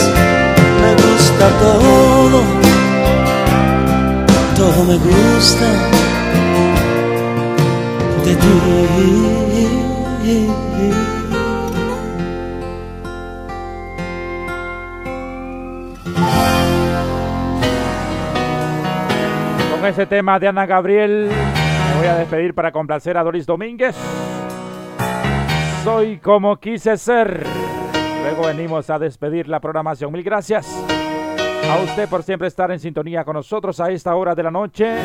Me 0.82 0.92
gusta 0.96 1.48
todo, 1.62 2.44
todo 4.58 4.84
me 4.84 4.98
gusta 4.98 5.66
de 8.26 8.36
ti. 8.36 8.48
Con 19.72 19.86
ese 19.86 20.06
tema 20.06 20.38
de 20.38 20.50
Ana 20.50 20.66
Gabriel, 20.66 21.30
me 21.30 21.98
voy 21.98 22.08
a 22.08 22.16
despedir 22.18 22.54
para 22.54 22.74
complacer 22.74 23.18
a 23.18 23.24
Doris 23.24 23.46
Domínguez. 23.46 23.96
Soy 25.88 26.18
como 26.18 26.60
quise 26.60 26.98
ser. 26.98 27.48
Luego 28.22 28.46
venimos 28.46 28.90
a 28.90 29.00
despedir 29.00 29.48
la 29.48 29.62
programación. 29.62 30.12
Mil 30.12 30.22
gracias 30.22 30.68
a 30.68 31.80
usted 31.82 32.10
por 32.10 32.24
siempre 32.24 32.50
estar 32.50 32.70
en 32.72 32.80
sintonía 32.82 33.24
con 33.24 33.36
nosotros 33.36 33.80
a 33.80 33.90
esta 33.90 34.14
hora 34.14 34.36
de 34.36 34.44
la 34.44 34.52
noche 34.52 34.98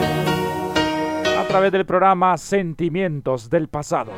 a 1.39 1.45
través 1.47 1.71
del 1.71 1.87
programa 1.87 2.37
Sentimientos 2.37 3.49
del 3.49 3.69
Pasado. 3.69 4.11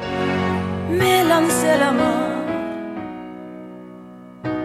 Me 0.88 1.22
lancé 1.24 1.70
al 1.70 1.94
mar 1.96 2.46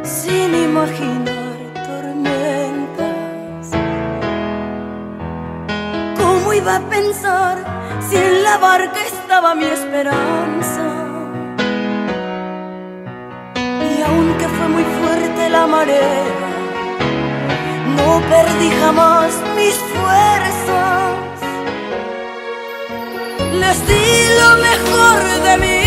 sin 0.01 0.55
imaginar 0.55 1.57
tormentas. 1.85 3.71
¿Cómo 6.17 6.53
iba 6.53 6.77
a 6.77 6.89
pensar 6.89 7.57
si 8.09 8.15
en 8.15 8.41
la 8.41 8.57
barca 8.57 9.05
estaba 9.05 9.53
mi 9.53 9.65
esperanza? 9.65 10.98
Fue 14.59 14.67
muy 14.67 14.83
fuerte 14.83 15.49
la 15.49 15.65
marea, 15.67 16.23
no 17.97 18.21
perdí 18.29 18.69
jamás 18.81 19.31
mis 19.55 19.75
fuerzas. 19.93 21.13
Les 23.61 23.77
di 23.87 24.07
lo 24.41 24.49
mejor 24.67 25.17
de 25.47 25.53
mí 25.63 25.83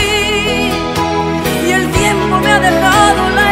y 1.66 1.70
el 1.78 1.90
tiempo 1.90 2.34
me 2.44 2.50
ha 2.52 2.60
dejado 2.60 3.22
la 3.38 3.51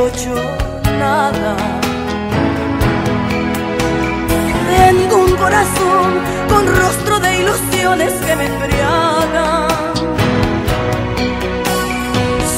reprocho 0.00 0.34
nada. 0.98 1.56
Tengo 4.70 5.16
un 5.24 5.36
corazón 5.36 6.10
con 6.48 6.66
rostro 6.66 7.20
de 7.20 7.40
ilusiones 7.40 8.12
que 8.12 8.36
me 8.36 8.46
embriagan. 8.46 9.68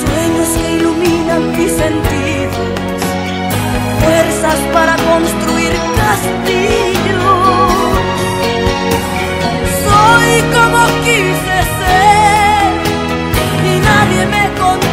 Sueños 0.00 0.48
que 0.56 0.72
iluminan 0.76 1.42
mis 1.58 1.72
sentidos, 1.72 3.00
fuerzas 4.02 4.58
para 4.72 4.94
construir 4.96 5.72
castillos. 5.96 7.22
Soy 9.84 10.30
como 10.54 10.80
quise 11.04 11.58
ser 11.80 12.70
y 13.66 13.80
nadie 13.80 14.26
me 14.26 14.44
controla 14.60 14.91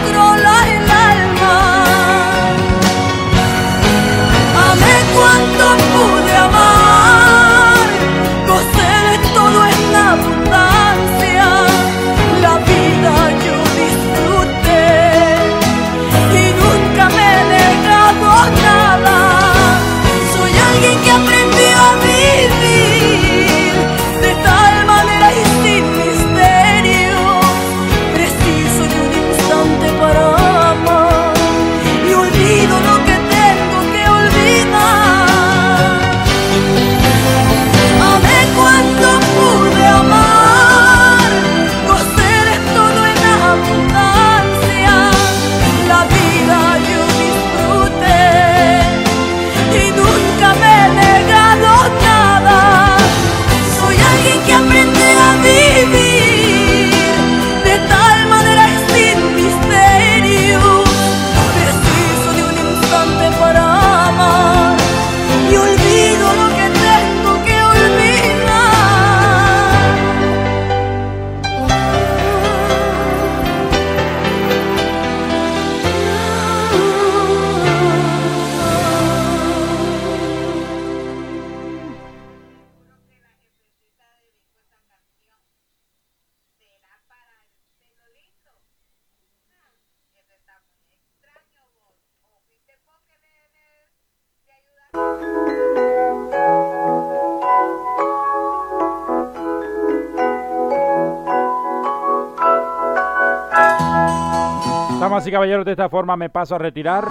y 105.30 105.32
caballeros, 105.32 105.66
de 105.66 105.72
esta 105.72 105.90
forma 105.90 106.16
me 106.18 106.30
paso 106.30 106.56
a 106.56 106.58
retirar. 106.58 107.08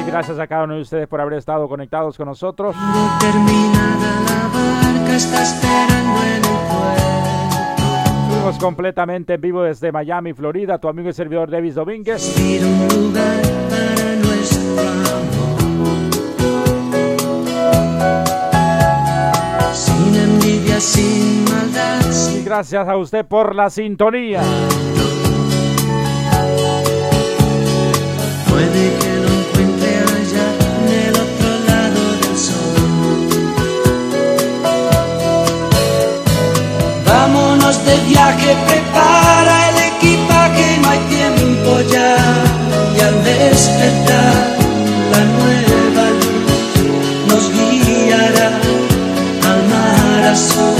Y 0.00 0.04
gracias 0.06 0.38
a 0.38 0.46
cada 0.46 0.64
uno 0.64 0.76
de 0.76 0.80
ustedes 0.80 1.06
por 1.06 1.20
haber 1.20 1.34
estado 1.34 1.68
conectados 1.68 2.16
con 2.16 2.24
nosotros. 2.26 2.74
barca 2.74 3.20
está 5.14 5.42
esperando 5.42 6.22
en 6.22 6.36
el 6.36 6.42
puerto. 6.42 6.62
Estuvimos 8.22 8.56
completamente 8.58 9.34
en 9.34 9.40
vivo 9.40 9.62
desde 9.62 9.92
Miami, 9.92 10.32
Florida. 10.32 10.78
Tu 10.78 10.88
amigo 10.88 11.10
y 11.10 11.12
servidor 11.12 11.50
Davis 11.50 11.74
Domínguez. 11.74 12.40
Ir 12.40 12.62
a 12.62 12.66
un 12.66 12.88
lugar 12.88 13.42
para 13.68 14.16
nuestro 14.16 14.80
amor. 14.80 15.60
Sin 19.74 20.14
envidia, 20.14 20.80
sin 20.80 21.44
maldad. 21.44 22.00
Y 22.34 22.42
gracias 22.44 22.88
a 22.88 22.96
usted 22.96 23.26
por 23.26 23.54
la 23.54 23.68
sintonía. 23.68 24.40
Puede 28.54 28.84
que 29.00 29.12
lo 29.22 29.28
encuentre 29.40 29.90
allá 30.14 30.46
en 30.78 30.86
el 31.06 31.14
otro 31.26 31.50
lado 31.70 32.02
del 32.20 32.36
sol. 32.38 33.26
Vámonos 37.04 37.76
de 37.84 37.94
viaje, 38.10 38.56
prepara 38.68 39.56
el 39.70 39.78
equipaje, 39.92 40.66
no 40.82 40.88
hay 40.88 41.00
tiempo 41.16 41.70
ya. 41.94 42.14
Y 42.96 43.00
al 43.00 43.16
despertar, 43.24 44.34
la 45.12 45.22
nueva 45.36 46.04
luz 46.20 46.70
nos 47.26 47.44
guiará 47.50 48.48
al 49.50 49.60
mar 49.72 50.22
azul, 50.30 50.78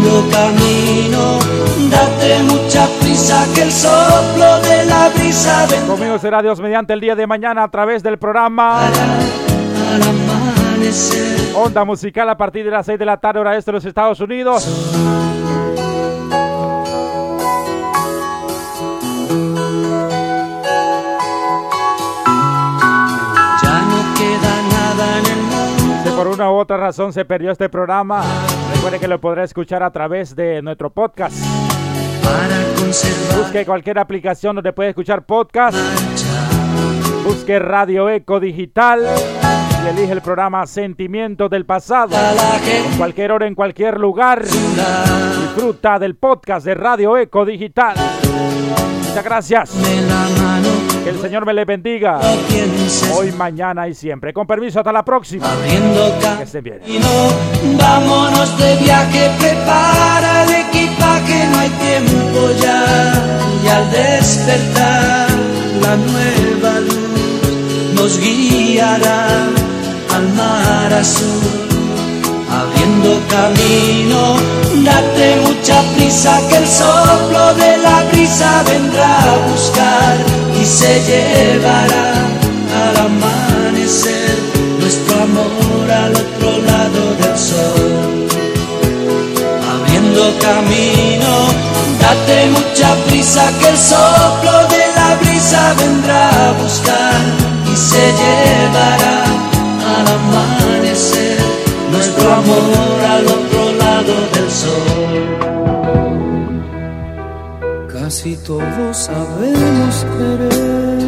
abriendo 0.00 0.30
camino. 0.30 1.38
Date 1.90 2.42
mucha 2.44 2.86
prisa 3.00 3.46
que 3.54 3.62
el 3.62 3.72
soplo 3.72 4.60
de 4.60 4.84
la 4.86 5.08
brisa 5.10 5.66
vendrá 5.66 5.86
Conmigo 5.86 6.18
será 6.18 6.42
Dios 6.42 6.60
mediante 6.60 6.92
el 6.92 7.00
día 7.00 7.14
de 7.14 7.26
mañana 7.26 7.64
a 7.64 7.68
través 7.68 8.02
del 8.02 8.18
programa 8.18 8.86
al 8.86 10.02
amanecer. 10.02 11.52
Onda 11.54 11.84
musical 11.84 12.28
a 12.28 12.36
partir 12.36 12.64
de 12.64 12.70
las 12.70 12.86
6 12.86 12.98
de 12.98 13.04
la 13.04 13.16
tarde, 13.16 13.40
hora 13.40 13.56
este 13.56 13.70
de 13.70 13.76
los 13.76 13.84
Estados 13.84 14.20
Unidos. 14.20 14.64
Ya 14.64 15.49
mundo. 26.40 26.40
Si 26.40 26.40
por 26.40 26.40
una 26.40 26.50
u 26.50 26.56
otra 26.56 26.76
razón 26.76 27.12
se 27.12 27.24
perdió 27.24 27.50
este 27.50 27.68
programa, 27.68 28.22
recuerde 28.74 28.98
que 28.98 29.08
lo 29.08 29.20
podrá 29.20 29.44
escuchar 29.44 29.82
a 29.82 29.90
través 29.90 30.34
de 30.34 30.62
nuestro 30.62 30.90
podcast. 30.90 31.36
Busque 33.36 33.64
cualquier 33.66 33.98
aplicación 33.98 34.56
donde 34.56 34.72
puede 34.72 34.90
escuchar 34.90 35.24
podcast. 35.24 35.76
Busque 37.24 37.58
Radio 37.58 38.08
Eco 38.08 38.40
Digital 38.40 39.06
y 39.84 39.88
elige 39.88 40.12
el 40.12 40.22
programa 40.22 40.66
Sentimientos 40.66 41.50
del 41.50 41.66
Pasado. 41.66 42.16
En 42.64 42.96
cualquier 42.96 43.32
hora, 43.32 43.46
en 43.46 43.54
cualquier 43.54 43.98
lugar. 43.98 44.42
Disfruta 44.44 45.98
del 45.98 46.16
podcast 46.16 46.64
de 46.66 46.74
Radio 46.74 47.16
Eco 47.16 47.44
Digital. 47.44 47.96
Muchas 49.08 49.24
gracias. 49.24 50.49
Que 51.10 51.16
el 51.16 51.22
Señor 51.22 51.44
me 51.44 51.52
le 51.52 51.64
bendiga. 51.64 52.20
Hoy, 53.16 53.32
mañana 53.32 53.88
y 53.88 53.94
siempre. 53.94 54.32
Con 54.32 54.46
permiso, 54.46 54.78
hasta 54.78 54.92
la 54.92 55.04
próxima. 55.04 55.48
Que 56.38 56.44
estén 56.44 56.62
bien. 56.62 56.80
Vámonos 57.76 58.56
de 58.56 58.76
viaje, 58.76 59.28
prepara 59.40 60.44
el 60.44 60.50
equipaje, 60.50 61.48
no 61.50 61.58
hay 61.58 61.68
tiempo 61.70 62.50
ya. 62.62 63.12
Y 63.64 63.68
al 63.68 63.90
despertar, 63.90 65.28
la 65.82 65.96
nueva 65.96 66.80
luz 66.80 67.92
nos 67.94 68.20
guiará 68.20 69.26
al 70.14 70.28
mar 70.34 70.92
azul. 70.92 71.26
Abriendo 72.52 73.20
camino, 73.28 74.36
date 74.84 75.40
mucha 75.44 75.82
prisa 75.96 76.40
que 76.48 76.56
el 76.56 76.66
soplo 76.68 77.54
de 77.54 77.78
la 77.78 78.04
brisa 78.12 78.62
vendrá 78.62 79.22
a 79.22 79.38
buscar 79.50 80.39
y 80.60 80.66
se 80.66 81.00
llevará 81.08 82.12
al 82.82 82.96
amanecer 83.06 84.38
nuestro 84.78 85.22
amor 85.22 85.90
al 85.90 86.12
otro 86.12 86.50
lado 86.70 87.14
del 87.20 87.38
sol. 87.38 88.28
Abriendo 89.72 90.22
camino, 90.38 91.32
date 92.00 92.50
mucha 92.50 92.94
prisa 93.06 93.42
que 93.58 93.68
el 93.68 93.78
soplo 93.78 94.52
de 94.68 94.84
la 94.96 95.14
brisa 95.22 95.74
vendrá 95.78 96.28
a 96.28 96.52
buscar 96.52 97.20
y 97.72 97.76
se 97.76 98.04
llevará 98.20 99.24
al 99.94 100.06
amanecer 100.18 101.38
nuestro 101.90 102.32
amor 102.34 103.00
al 103.14 103.24
otro 103.26 103.72
lado 103.78 104.14
del 104.34 104.50
sol. 104.50 104.89
Casi 108.10 108.36
todos 108.38 108.96
sabemos 108.96 110.04
querer, 110.18 111.04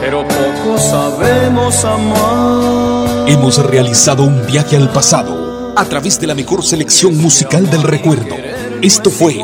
pero 0.00 0.26
poco 0.26 0.78
sabemos 0.78 1.84
amar. 1.84 3.28
Hemos 3.28 3.58
realizado 3.58 4.22
un 4.22 4.46
viaje 4.46 4.78
al 4.78 4.90
pasado 4.90 5.74
a 5.76 5.84
través 5.84 6.18
de 6.20 6.26
la 6.26 6.34
mejor 6.34 6.64
selección 6.64 7.18
musical 7.18 7.68
del 7.68 7.82
recuerdo. 7.82 8.34
Esto 8.80 9.10
fue 9.10 9.38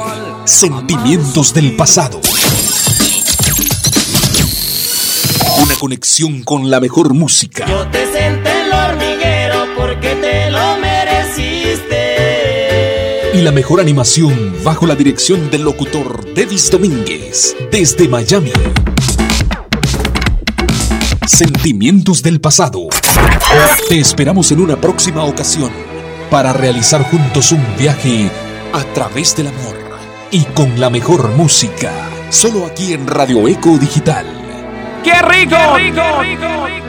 Sentimientos 0.46 1.52
del 1.52 1.76
Pasado. 1.76 2.18
Una 5.62 5.74
conexión 5.74 6.42
con 6.42 6.70
la 6.70 6.80
mejor 6.80 7.12
música. 7.12 7.66
Y 13.38 13.42
la 13.42 13.52
mejor 13.52 13.78
animación 13.78 14.52
bajo 14.64 14.84
la 14.84 14.96
dirección 14.96 15.48
del 15.48 15.62
locutor 15.62 16.34
Davis 16.34 16.72
Domínguez 16.72 17.54
desde 17.70 18.08
Miami. 18.08 18.50
Sentimientos 21.24 22.20
del 22.24 22.40
pasado. 22.40 22.88
Te 23.88 24.00
esperamos 24.00 24.50
en 24.50 24.60
una 24.60 24.74
próxima 24.80 25.22
ocasión 25.22 25.70
para 26.32 26.52
realizar 26.52 27.04
juntos 27.04 27.52
un 27.52 27.64
viaje 27.78 28.28
a 28.72 28.82
través 28.92 29.36
del 29.36 29.46
amor 29.46 29.76
y 30.32 30.42
con 30.46 30.80
la 30.80 30.90
mejor 30.90 31.28
música. 31.36 31.92
Solo 32.30 32.66
aquí 32.66 32.92
en 32.92 33.06
Radio 33.06 33.46
Eco 33.46 33.78
Digital. 33.78 34.26
¡Qué 35.04 35.14
rico! 35.22 35.56
¡Qué 35.76 35.84
rico! 35.84 36.02
¡Qué 36.22 36.24
rico! 36.24 36.87